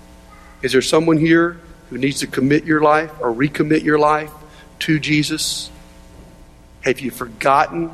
Is 0.62 0.74
there 0.74 0.82
someone 0.82 1.18
here 1.18 1.60
who 1.90 1.98
needs 1.98 2.20
to 2.20 2.28
commit 2.28 2.66
your 2.66 2.82
life 2.82 3.12
or 3.20 3.34
recommit 3.34 3.84
your 3.84 4.00
life 4.00 4.32
to 4.80 5.00
Jesus? 5.00 5.72
Have 6.82 7.00
you 7.00 7.12
forgotten 7.12 7.92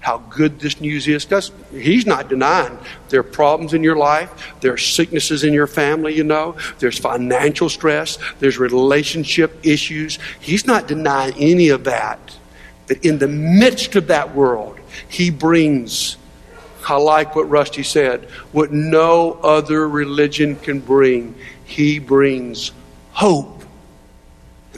how 0.00 0.18
good 0.18 0.60
this 0.60 0.80
news 0.80 1.08
is? 1.08 1.24
Because 1.24 1.50
he's 1.72 2.06
not 2.06 2.28
denying 2.28 2.78
there 3.08 3.20
are 3.20 3.24
problems 3.24 3.74
in 3.74 3.82
your 3.82 3.96
life, 3.96 4.54
there 4.60 4.72
are 4.72 4.78
sicknesses 4.78 5.44
in 5.44 5.52
your 5.52 5.66
family, 5.66 6.14
you 6.14 6.24
know, 6.24 6.56
there's 6.78 6.98
financial 6.98 7.68
stress, 7.68 8.18
there's 8.38 8.58
relationship 8.58 9.58
issues. 9.62 10.18
He's 10.40 10.66
not 10.66 10.86
denying 10.86 11.34
any 11.38 11.70
of 11.70 11.84
that. 11.84 12.18
But 12.86 13.04
in 13.04 13.18
the 13.18 13.28
midst 13.28 13.96
of 13.96 14.06
that 14.06 14.34
world, 14.34 14.78
he 15.08 15.30
brings 15.30 16.16
I 16.88 16.96
like 16.96 17.36
what 17.36 17.50
Rusty 17.50 17.82
said. 17.82 18.24
What 18.52 18.72
no 18.72 19.32
other 19.42 19.86
religion 19.88 20.56
can 20.56 20.80
bring, 20.80 21.34
he 21.68 21.98
brings 21.98 22.72
hope. 23.12 23.62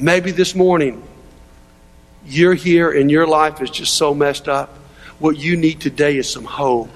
Maybe 0.01 0.33
this 0.33 0.57
morning, 0.57 1.03
you're 2.27 2.55
here 2.55 2.91
and 2.91 3.09
your 3.09 3.29
life 3.29 3.63
is 3.63 3.71
just 3.71 3.95
so 3.95 4.13
messed 4.13 4.49
up. 4.49 4.77
What 5.21 5.39
you 5.39 5.57
need 5.57 5.81
today 5.81 6.17
is 6.17 6.29
some 6.29 6.45
hope. 6.45 6.91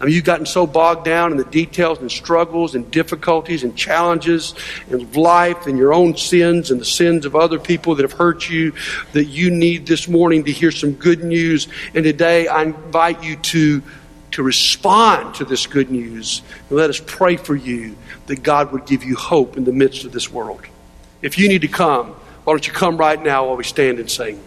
I 0.00 0.04
mean, 0.04 0.14
you've 0.14 0.24
gotten 0.24 0.46
so 0.46 0.66
bogged 0.66 1.04
down 1.04 1.30
in 1.30 1.38
the 1.38 1.44
details 1.44 2.00
and 2.00 2.10
struggles 2.10 2.74
and 2.74 2.90
difficulties 2.90 3.62
and 3.62 3.76
challenges 3.76 4.52
in 4.90 5.12
life 5.12 5.68
and 5.68 5.78
your 5.78 5.94
own 5.94 6.16
sins 6.16 6.72
and 6.72 6.80
the 6.80 6.84
sins 6.84 7.24
of 7.24 7.36
other 7.36 7.60
people 7.60 7.94
that 7.94 8.02
have 8.02 8.12
hurt 8.12 8.50
you 8.50 8.72
that 9.12 9.26
you 9.26 9.50
need 9.50 9.86
this 9.86 10.08
morning 10.08 10.42
to 10.44 10.52
hear 10.52 10.72
some 10.72 10.92
good 10.92 11.22
news. 11.22 11.68
And 11.94 12.02
today 12.02 12.48
I 12.48 12.64
invite 12.64 13.22
you 13.22 13.36
to, 13.36 13.82
to 14.36 14.42
respond 14.42 15.34
to 15.34 15.46
this 15.46 15.66
good 15.66 15.90
news. 15.90 16.42
And 16.68 16.76
let 16.76 16.90
us 16.90 17.00
pray 17.06 17.38
for 17.38 17.56
you 17.56 17.96
that 18.26 18.42
God 18.42 18.70
would 18.70 18.84
give 18.84 19.02
you 19.02 19.16
hope 19.16 19.56
in 19.56 19.64
the 19.64 19.72
midst 19.72 20.04
of 20.04 20.12
this 20.12 20.30
world. 20.30 20.60
If 21.22 21.38
you 21.38 21.48
need 21.48 21.62
to 21.62 21.68
come, 21.68 22.08
why 22.44 22.52
don't 22.52 22.66
you 22.66 22.72
come 22.74 22.98
right 22.98 23.20
now 23.20 23.46
while 23.46 23.56
we 23.56 23.64
stand 23.64 23.98
and 23.98 24.10
sing? 24.10 24.38